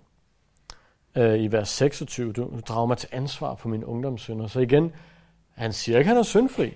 [1.16, 2.32] øh, i vers 26.
[2.32, 4.46] Du, du drager mig til ansvar for mine ungdomssynder.
[4.46, 4.92] Så igen,
[5.50, 6.74] han siger ikke, at han er syndfri.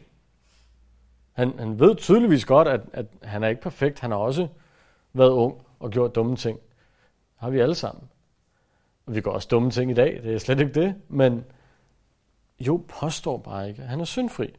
[1.33, 4.01] Han, han ved tydeligvis godt, at, at han er ikke perfekt.
[4.01, 4.49] Han har også
[5.13, 6.59] været ung og gjort dumme ting.
[6.59, 6.67] Det
[7.37, 8.09] har vi alle sammen.
[9.07, 10.95] Og vi gør også dumme ting i dag, det er slet ikke det.
[11.09, 11.45] Men
[12.61, 14.57] jo, påstår bare ikke, at han er syndfri.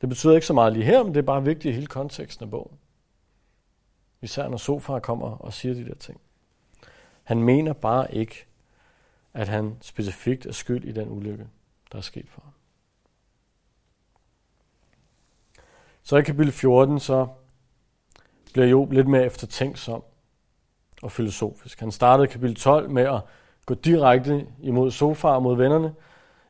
[0.00, 2.44] Det betyder ikke så meget lige her, men det er bare vigtigt i hele konteksten
[2.44, 2.78] af bogen.
[4.22, 6.20] Især når Sofar kommer og siger de der ting.
[7.24, 8.46] Han mener bare ikke,
[9.34, 11.48] at han specifikt er skyld i den ulykke,
[11.92, 12.52] der er sket for ham.
[16.02, 17.28] Så i kapitel 14, så
[18.52, 20.02] bliver Job lidt mere eftertænksom
[21.02, 21.80] og filosofisk.
[21.80, 23.20] Han startede kapitel 12 med at
[23.66, 25.94] gå direkte imod Sofar mod vennerne.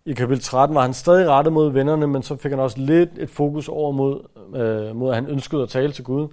[0.06, 3.10] I kapitel 13 var han stadig rettet mod vennerne, men så fik han også lidt
[3.16, 4.24] et fokus over mod,
[4.54, 6.28] øh, mod at han ønskede at tale til Gud.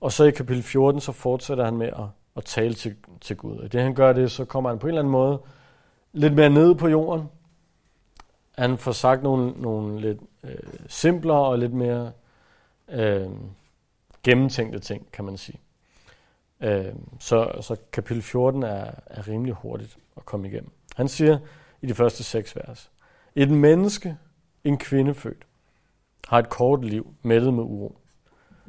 [0.00, 2.04] Og så i kapitel 14, så fortsætter han med at,
[2.36, 3.56] at tale til, til Gud.
[3.58, 5.40] Og det han gør det, så kommer han på en eller anden måde
[6.12, 7.28] lidt mere ned på jorden.
[8.58, 10.56] Han får sagt nogle, nogle lidt øh,
[10.88, 12.12] simplere og lidt mere
[12.88, 13.28] øh,
[14.22, 15.58] gennemtænkte ting, kan man sige.
[16.60, 20.70] Øh, så, så kapitel 14 er, er rimelig hurtigt at komme igennem.
[20.96, 21.38] Han siger
[21.82, 22.90] i de første seks vers,
[23.34, 24.16] et menneske,
[24.64, 25.46] en kvinde født,
[26.28, 27.96] har et kort liv, mættet med uro.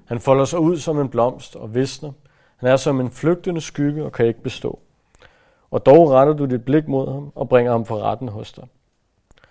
[0.05, 2.11] Han folder sig ud som en blomst og visner.
[2.57, 4.79] Han er som en flygtende skygge og kan ikke bestå.
[5.71, 8.67] Og dog retter du dit blik mod ham og bringer ham for retten hos dig.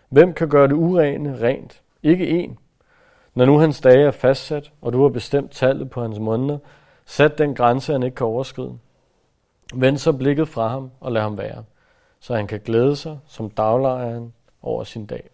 [0.08, 1.82] Hvem kan gøre det urene rent?
[2.02, 2.58] Ikke en.
[3.34, 6.58] Når nu hans dage er fastsat, og du har bestemt tallet på hans måneder,
[7.04, 8.78] sat den grænse, han ikke kan overskride.
[9.74, 11.64] Vend så blikket fra ham og lad ham være,
[12.20, 14.32] så han kan glæde sig som daglejeren
[14.62, 15.30] over sin dag.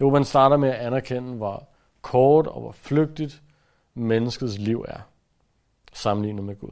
[0.00, 1.68] Jo, man starter med at anerkende, hvor
[2.02, 3.42] kort og hvor flygtigt
[3.94, 5.00] menneskets liv er,
[5.92, 6.70] sammenlignet med Gud.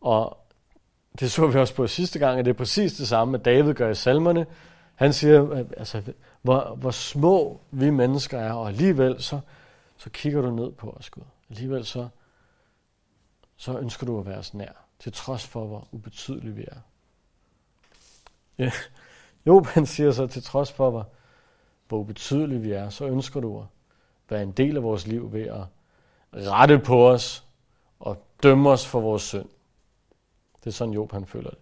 [0.00, 0.38] Og
[1.20, 3.74] det så vi også på sidste gang, at det er præcis det samme, at David
[3.74, 4.46] gør i salmerne.
[4.94, 6.02] Han siger, altså,
[6.42, 9.40] hvor, hvor små vi mennesker er, og alligevel så,
[9.96, 11.22] så kigger du ned på os, Gud.
[11.50, 12.08] Alligevel så,
[13.56, 16.80] så ønsker du at være os nær, til trods for, hvor ubetydelige vi er.
[18.58, 18.70] Ja.
[19.48, 21.06] Job han siger så, til trods for, hvor,
[21.88, 23.64] hvor ubetydelige vi er, så ønsker du at
[24.28, 25.64] være en del af vores liv ved at
[26.32, 27.44] rette på os
[28.00, 29.48] og dømme os for vores synd.
[30.60, 31.58] Det er sådan Job han føler det.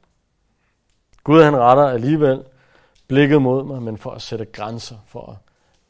[1.24, 2.44] Gud han retter alligevel
[3.08, 5.36] blikket mod mig, men for at sætte grænser, for at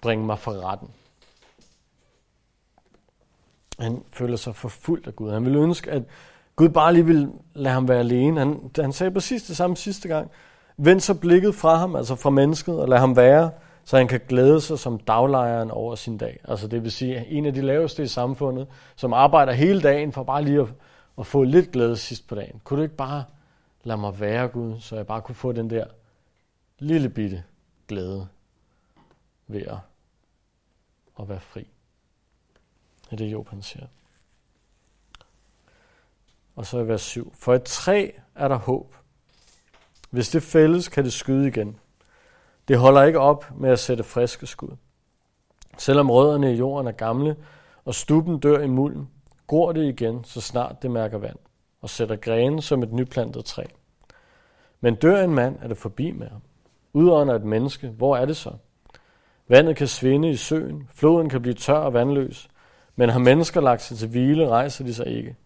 [0.01, 0.91] bringe mig for retten.
[3.79, 5.31] Han føler sig forfulgt af Gud.
[5.31, 6.03] Han ville ønske, at
[6.57, 8.39] Gud bare lige ville lade ham være alene.
[8.39, 10.31] Han, han sagde præcis det samme sidste gang.
[10.77, 13.51] Vend så blikket fra ham, altså fra mennesket, og lad ham være,
[13.85, 16.41] så han kan glæde sig som daglejeren over sin dag.
[16.45, 20.23] Altså det vil sige, en af de laveste i samfundet, som arbejder hele dagen for
[20.23, 20.69] bare lige at,
[21.19, 22.61] at få lidt glæde sidst på dagen.
[22.65, 23.25] Kunne du ikke bare
[23.85, 25.87] lade mig være, Gud, så jeg bare kunne få den der
[26.79, 27.45] lille bitte
[27.89, 28.29] glæde
[29.47, 29.79] ved at,
[31.21, 31.67] at være fri.
[33.05, 33.87] Det er det, Job han siger.
[36.57, 37.35] Og så i vers 7.
[37.35, 38.95] For et træ er der håb.
[40.11, 41.79] Hvis det fældes, kan det skyde igen.
[42.69, 44.77] Det holder ikke op med at sætte friske skud.
[45.79, 47.37] Selvom rødderne i jorden er gamle,
[47.85, 49.09] og stuppen dør i mulden,
[49.47, 51.37] gror det igen, så snart det mærker vand,
[51.81, 53.65] og sætter grene som et nyplantet træ.
[54.81, 56.41] Men dør en mand, er det forbi med ham.
[56.93, 58.53] Udånder et menneske, hvor er det så?
[59.49, 62.49] Vandet kan svinde i søen, floden kan blive tør og vandløs,
[62.97, 65.37] men har mennesker lagt sig til hvile, rejser de sig ikke.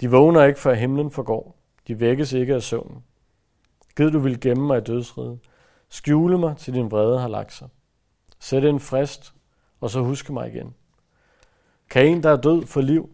[0.00, 1.56] De vågner ikke, før himlen forgår.
[1.88, 3.04] De vækkes ikke af søvnen.
[3.98, 5.40] Gid du vil gemme mig i dødsriden.
[5.88, 7.68] Skjule mig, til din vrede har lagt sig.
[8.38, 9.34] Sæt en frist,
[9.80, 10.74] og så huske mig igen.
[11.90, 13.10] Kan en, der er død for liv,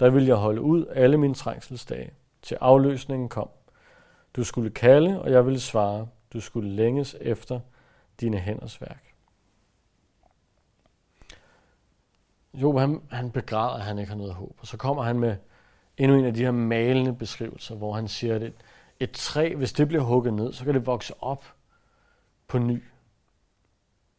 [0.00, 2.10] der vil jeg holde ud alle mine trængselsdage,
[2.42, 3.48] til afløsningen kom.
[4.36, 6.08] Du skulle kalde, og jeg ville svare.
[6.32, 7.60] Du skulle længes efter
[8.20, 9.14] dine hænders værk.
[12.54, 14.56] Job, han, han begræder, at han ikke har noget håb.
[14.60, 15.36] Og så kommer han med
[15.96, 18.52] endnu en af de her malende beskrivelser, hvor han siger, at
[19.00, 21.44] et træ, hvis det bliver hugget ned, så kan det vokse op
[22.48, 22.82] på ny.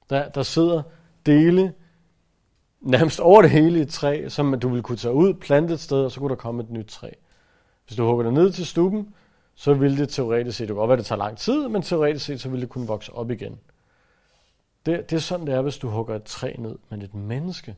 [0.10, 0.84] Der, der sidder
[1.26, 1.74] dele
[2.82, 5.80] nærmest over det hele i et træ, som du vil kunne tage ud, plante et
[5.80, 7.10] sted, og så kunne der komme et nyt træ.
[7.88, 9.14] Hvis du hugger det ned til stuben,
[9.56, 12.26] så vil det teoretisk set, det kan godt være, det tager lang tid, men teoretisk
[12.26, 13.60] set, så vil det kunne vokse op igen.
[14.86, 17.76] Det, det er sådan, det er, hvis du hugger et træ ned, men et menneske.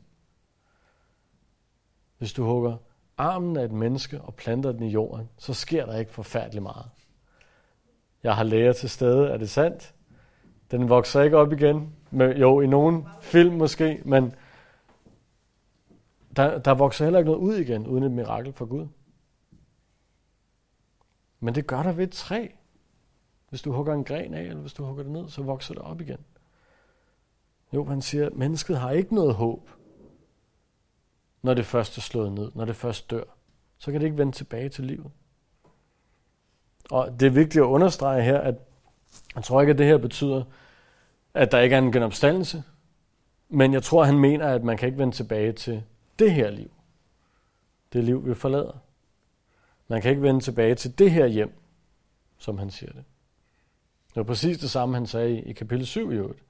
[2.18, 2.76] Hvis du hugger
[3.16, 6.90] armen af et menneske og planter den i jorden, så sker der ikke forfærdeligt meget.
[8.22, 9.94] Jeg har læger til stede, er det sandt?
[10.70, 11.92] Den vokser ikke op igen.
[12.10, 14.34] Men, jo, i nogen film måske, men
[16.36, 18.86] der, der vokser heller ikke noget ud igen, uden et mirakel fra Gud.
[21.40, 22.48] Men det gør der ved et træ.
[23.48, 25.82] Hvis du hugger en gren af, eller hvis du hugger det ned, så vokser det
[25.82, 26.18] op igen.
[27.72, 29.70] Jo, han siger, at mennesket har ikke noget håb,
[31.42, 33.24] når det først er slået ned, når det først dør.
[33.78, 35.10] Så kan det ikke vende tilbage til livet.
[36.90, 38.54] Og det er vigtigt at understrege her, at
[39.34, 40.44] jeg tror ikke, at det her betyder,
[41.34, 42.62] at der ikke er en genopstandelse.
[43.48, 45.82] Men jeg tror, han mener, at man kan ikke vende tilbage til
[46.18, 46.70] det her liv.
[47.92, 48.78] Det liv, vi forlader.
[49.88, 51.52] Man kan ikke vende tilbage til det her hjem,
[52.38, 53.04] som han siger det.
[54.08, 56.40] Det var præcis det samme, han sagde i, kapitel 7 i 8.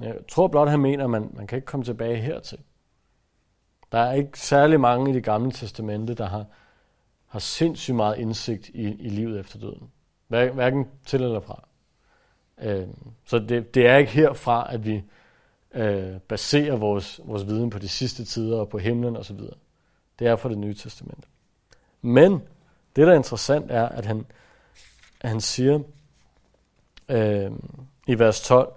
[0.00, 2.58] Jeg tror blot, han mener, at man, man kan ikke komme tilbage hertil.
[3.92, 6.44] Der er ikke særlig mange i det gamle testamente, der har,
[7.26, 9.90] har sindssygt meget indsigt i, i livet efter døden.
[10.28, 11.64] Hverken til eller fra.
[12.62, 12.86] Øh,
[13.24, 15.02] så det, det er ikke herfra, at vi
[15.74, 19.38] øh, baserer vores, vores viden på de sidste tider og på himlen osv.
[20.18, 21.28] Det er fra det nye testamente.
[22.02, 22.32] Men
[22.96, 24.26] det, der er interessant, er, at han,
[25.20, 25.80] at han siger
[27.08, 27.50] øh,
[28.06, 28.72] i vers 12,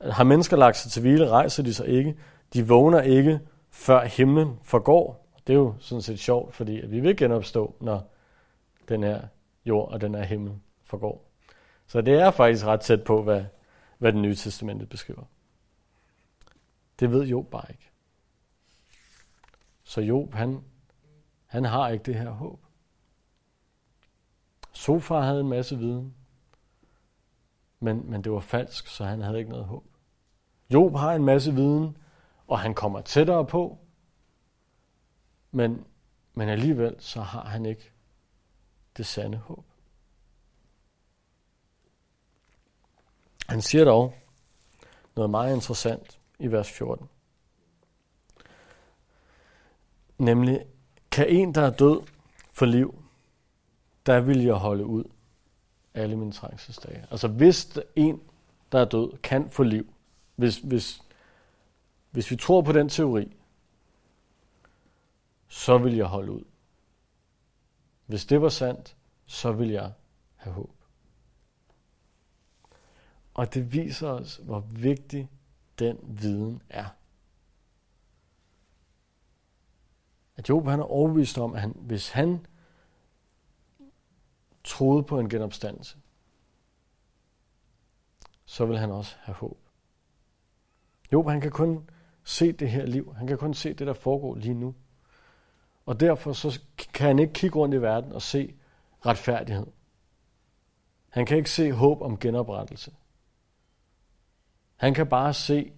[0.00, 2.16] har mennesker lagt sig til hvile, rejser de sig ikke.
[2.54, 3.40] De vågner ikke,
[3.80, 5.30] før himlen forgår.
[5.46, 8.10] Det er jo sådan set sjovt, fordi at vi vil genopstå, når
[8.88, 9.28] den her
[9.66, 11.30] jord og den her himmel forgår.
[11.86, 13.44] Så det er faktisk ret tæt på, hvad,
[13.98, 15.22] hvad det nye testamentet beskriver.
[17.00, 17.90] Det ved Job bare ikke.
[19.84, 20.64] Så Job, han,
[21.46, 22.60] han har ikke det her håb.
[24.72, 26.14] Sofar havde en masse viden,
[27.80, 29.84] men, men det var falsk, så han havde ikke noget håb.
[30.72, 31.96] Job har en masse viden,
[32.50, 33.78] og han kommer tættere på,
[35.50, 35.86] men,
[36.34, 37.92] men alligevel så har han ikke
[38.96, 39.64] det sande håb.
[43.48, 44.14] Han siger dog
[45.16, 47.08] noget meget interessant i vers 14.
[50.18, 50.66] Nemlig,
[51.10, 52.02] kan en, der er død,
[52.52, 53.04] for liv,
[54.06, 55.04] der vil jeg holde ud
[55.94, 57.06] alle mine trængselsdage.
[57.10, 58.20] Altså hvis en,
[58.72, 59.94] der er død, kan få liv,
[60.36, 61.02] hvis, hvis,
[62.10, 63.36] hvis vi tror på den teori,
[65.48, 66.44] så vil jeg holde ud.
[68.06, 68.96] Hvis det var sandt,
[69.26, 69.92] så vil jeg
[70.36, 70.74] have håb.
[73.34, 75.30] Og det viser os, hvor vigtig
[75.78, 76.86] den viden er.
[80.36, 82.46] At Job han er overbevist om, at han, hvis han
[84.64, 85.98] troede på en genopstandelse,
[88.44, 89.58] så vil han også have håb.
[91.12, 91.90] Job han kan kun
[92.24, 93.14] se det her liv.
[93.16, 94.74] Han kan kun se det, der foregår lige nu.
[95.86, 96.60] Og derfor så
[96.94, 98.54] kan han ikke kigge rundt i verden og se
[99.06, 99.66] retfærdighed.
[101.08, 102.92] Han kan ikke se håb om genoprettelse.
[104.76, 105.72] Han kan bare se,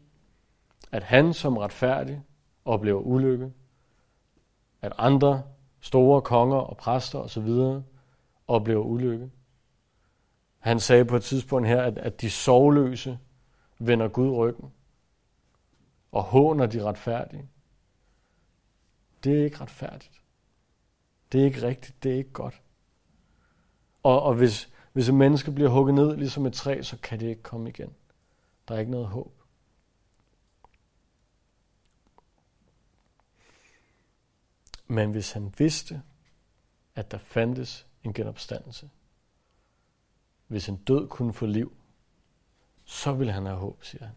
[0.92, 2.22] at han som retfærdig
[2.64, 3.52] oplever ulykke,
[4.82, 5.42] at andre
[5.80, 7.48] store konger og præster osv.
[8.48, 9.30] oplever ulykke.
[10.58, 13.18] Han sagde på et tidspunkt her, at, at de sovløse
[13.78, 14.72] vender Gud ryggen
[16.12, 17.48] og håner de retfærdige.
[19.24, 20.22] Det er ikke retfærdigt.
[21.32, 22.02] Det er ikke rigtigt.
[22.02, 22.62] Det er ikke godt.
[24.02, 27.26] Og, og hvis, hvis et menneske bliver hugget ned ligesom et træ, så kan det
[27.26, 27.94] ikke komme igen.
[28.68, 29.42] Der er ikke noget håb.
[34.86, 36.02] Men hvis han vidste,
[36.94, 38.90] at der fandtes en genopstandelse,
[40.46, 41.76] hvis en død kunne få liv,
[42.84, 44.14] så ville han have håb, siger han.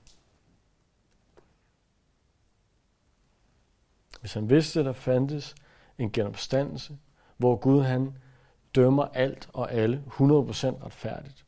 [4.26, 5.56] Hvis han vidste, at der fandtes
[5.98, 6.98] en genopstandelse,
[7.38, 8.18] hvor Gud han
[8.76, 11.46] dømmer alt og alle 100% retfærdigt.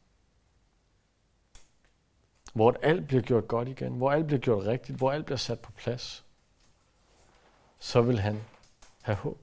[2.53, 5.59] Hvor alt bliver gjort godt igen, hvor alt bliver gjort rigtigt, hvor alt bliver sat
[5.59, 6.25] på plads,
[7.79, 8.41] så vil han
[9.01, 9.39] have håb.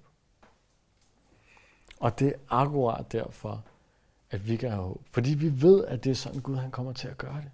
[2.01, 3.65] Og det er akkurat derfor,
[4.31, 5.03] at vi kan have håb.
[5.11, 7.51] Fordi vi ved, at det er sådan, Gud han kommer til at gøre det.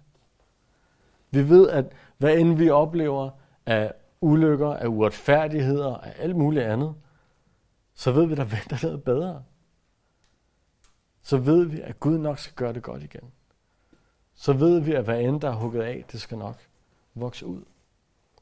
[1.31, 1.85] Vi ved, at
[2.17, 3.29] hvad end vi oplever
[3.65, 6.95] af ulykker, af uretfærdigheder, af alt muligt andet,
[7.93, 9.43] så ved vi, der venter noget bedre.
[11.21, 13.31] Så ved vi, at Gud nok skal gøre det godt igen.
[14.33, 16.59] Så ved vi, at hvad end der er hugget af, det skal nok
[17.13, 17.63] vokse ud.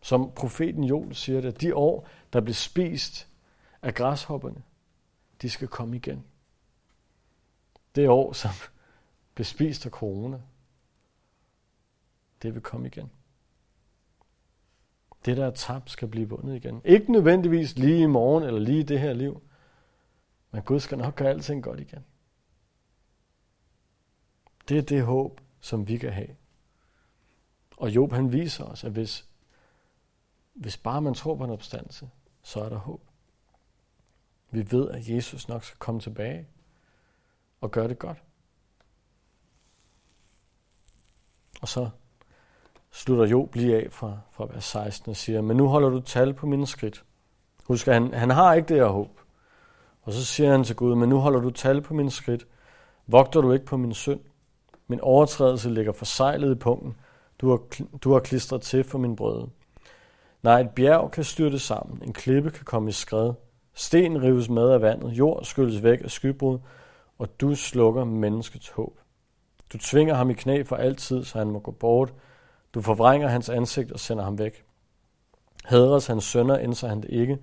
[0.02, 3.28] Som profeten Joel siger det, de år, der blev spist
[3.82, 4.64] af græshopperne,
[5.42, 6.24] de skal komme igen.
[7.96, 8.52] Det år, som
[9.36, 10.42] blev spist af corona,
[12.42, 13.12] det vil komme igen.
[15.26, 16.82] Det, der er tabt, skal blive vundet igen.
[16.86, 19.42] Ikke nødvendigvis lige i morgen eller lige i det her liv,
[20.52, 22.06] men Gud skal nok gøre alting godt igen.
[24.70, 26.36] Det er det håb, som vi kan have.
[27.78, 29.28] Og Job han viser os, at hvis,
[30.54, 32.10] hvis bare man tror på en opstandelse,
[32.44, 33.02] så er der håb.
[34.52, 36.48] Vi ved, at Jesus nok skal komme tilbage
[37.62, 38.18] og gøre det godt.
[41.62, 41.90] Og så
[42.92, 46.34] slutter Job lige af fra, fra vers 16 og siger, men nu holder du tal
[46.34, 47.04] på mine skridt.
[47.68, 49.20] Husk, han, han har ikke det her håb.
[50.02, 52.48] Og så siger han til Gud, men nu holder du tal på mine skridt.
[53.08, 54.20] Vogter du ikke på min synd?
[54.88, 56.96] Min overtrædelse ligger forsejlet i punkten.
[57.40, 57.60] Du har,
[57.98, 59.50] du har klistret til for min brøde.
[60.44, 62.04] Nej, et bjerg kan styrte sammen.
[62.04, 63.34] En klippe kan komme i skred.
[63.74, 65.12] Sten rives med af vandet.
[65.12, 66.60] Jord skylles væk af skybrud.
[67.18, 69.00] Og du slukker menneskets håb.
[69.74, 72.14] Du tvinger ham i knæ for altid, så han må gå bort.
[72.74, 74.64] Du forvrænger hans ansigt og sender ham væk.
[75.70, 77.38] Hedres hans sønner, indser han det ikke.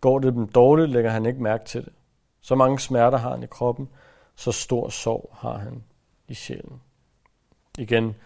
[0.00, 1.92] Går det dem dårligt, lægger han ikke mærke til det.
[2.40, 3.88] Så mange smerter har han i kroppen,
[4.36, 5.84] så stor sorg har han
[6.28, 6.80] i sjælen.
[7.78, 8.16] Igen,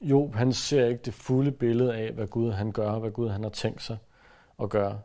[0.00, 3.42] Job han ser ikke det fulde billede af, hvad Gud han gør, hvad Gud han
[3.42, 3.98] har tænkt sig
[4.62, 5.00] at gøre.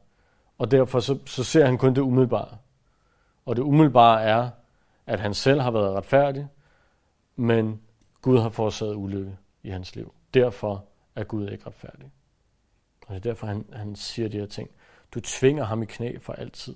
[0.57, 2.57] Og derfor så, så ser han kun det umiddelbare.
[3.45, 4.49] Og det umiddelbare er,
[5.05, 6.47] at han selv har været retfærdig,
[7.35, 7.81] men
[8.21, 10.13] Gud har forårsaget ulykke i hans liv.
[10.33, 10.85] Derfor
[11.15, 12.11] er Gud ikke retfærdig.
[13.01, 14.69] Og det er derfor, han, han siger de her ting.
[15.11, 16.75] Du tvinger ham i knæ for altid.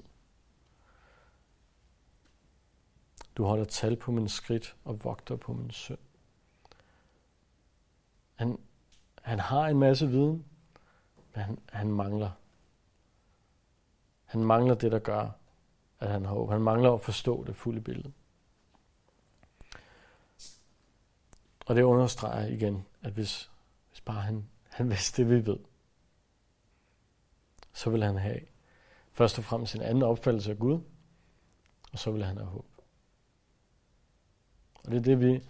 [3.36, 5.98] Du holder tal på min skridt og vogter på min synd.
[8.36, 8.60] Han,
[9.22, 10.46] han har en masse viden,
[11.36, 12.32] men han, han mangler.
[14.26, 15.30] Han mangler det, der gør,
[16.00, 16.50] at han har håb.
[16.50, 18.12] Han mangler at forstå det fulde billede.
[21.66, 23.52] Og det understreger igen, at hvis,
[24.00, 25.60] hvis bare han, han vidste det, vi ved,
[27.74, 28.40] så vil han have
[29.12, 30.80] først og fremmest en anden opfattelse af Gud,
[31.92, 32.66] og så vil han have håb.
[34.86, 35.42] Og det er det, vi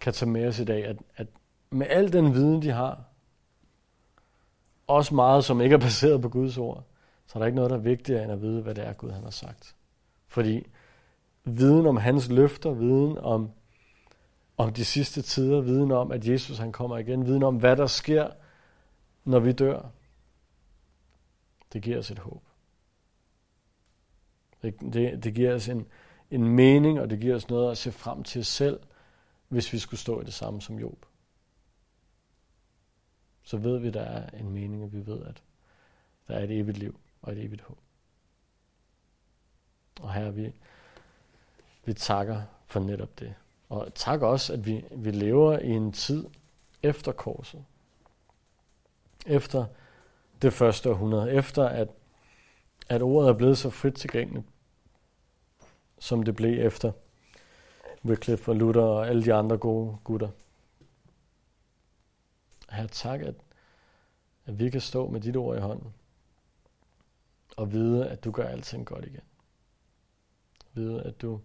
[0.00, 1.26] kan tage med os i dag, at, at
[1.70, 3.04] med al den viden, de har,
[4.86, 6.84] også meget, som ikke er baseret på Guds ord,
[7.26, 9.10] så er der ikke noget, der er vigtigere end at vide, hvad det er, Gud
[9.10, 9.76] han har sagt.
[10.26, 10.66] Fordi
[11.44, 13.50] viden om hans løfter, viden om,
[14.56, 17.86] om de sidste tider, viden om, at Jesus han kommer igen, viden om, hvad der
[17.86, 18.30] sker,
[19.24, 19.90] når vi dør,
[21.72, 22.42] det giver os et håb.
[24.62, 25.86] Det, det, det giver os en,
[26.30, 28.80] en mening, og det giver os noget at se frem til selv,
[29.48, 31.06] hvis vi skulle stå i det samme som Job
[33.42, 35.42] så ved vi, der er en mening, og vi ved, at
[36.28, 37.78] der er et evigt liv og et evigt håb.
[40.00, 40.52] Og her vi,
[41.84, 43.34] vi takker for netop det.
[43.72, 46.26] Og tak også, at vi, vi lever i en tid
[46.82, 47.64] efter korset.
[49.26, 49.66] Efter
[50.42, 51.32] det første århundrede.
[51.32, 51.88] Efter at,
[52.88, 54.46] at ordet er blevet så frit tilgængeligt,
[55.98, 56.92] som det blev efter
[58.04, 60.28] Wycliffe og Luther og alle de andre gode gutter.
[62.70, 63.34] Her tak, at,
[64.46, 65.94] at vi kan stå med dit ord i hånden
[67.56, 69.24] og vide, at du gør alting godt igen.
[70.72, 71.40] Vide, at du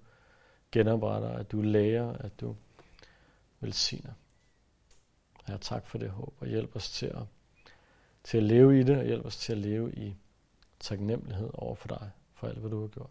[0.72, 2.56] genopretter, at du lærer, at du
[3.60, 4.14] velsigner.
[5.48, 7.24] Herre, tak for det håb, og hjælp os til at,
[8.24, 10.16] til at leve i det, og hjælp os til at leve i
[10.80, 13.10] taknemmelighed over for dig, for alt, hvad du har gjort.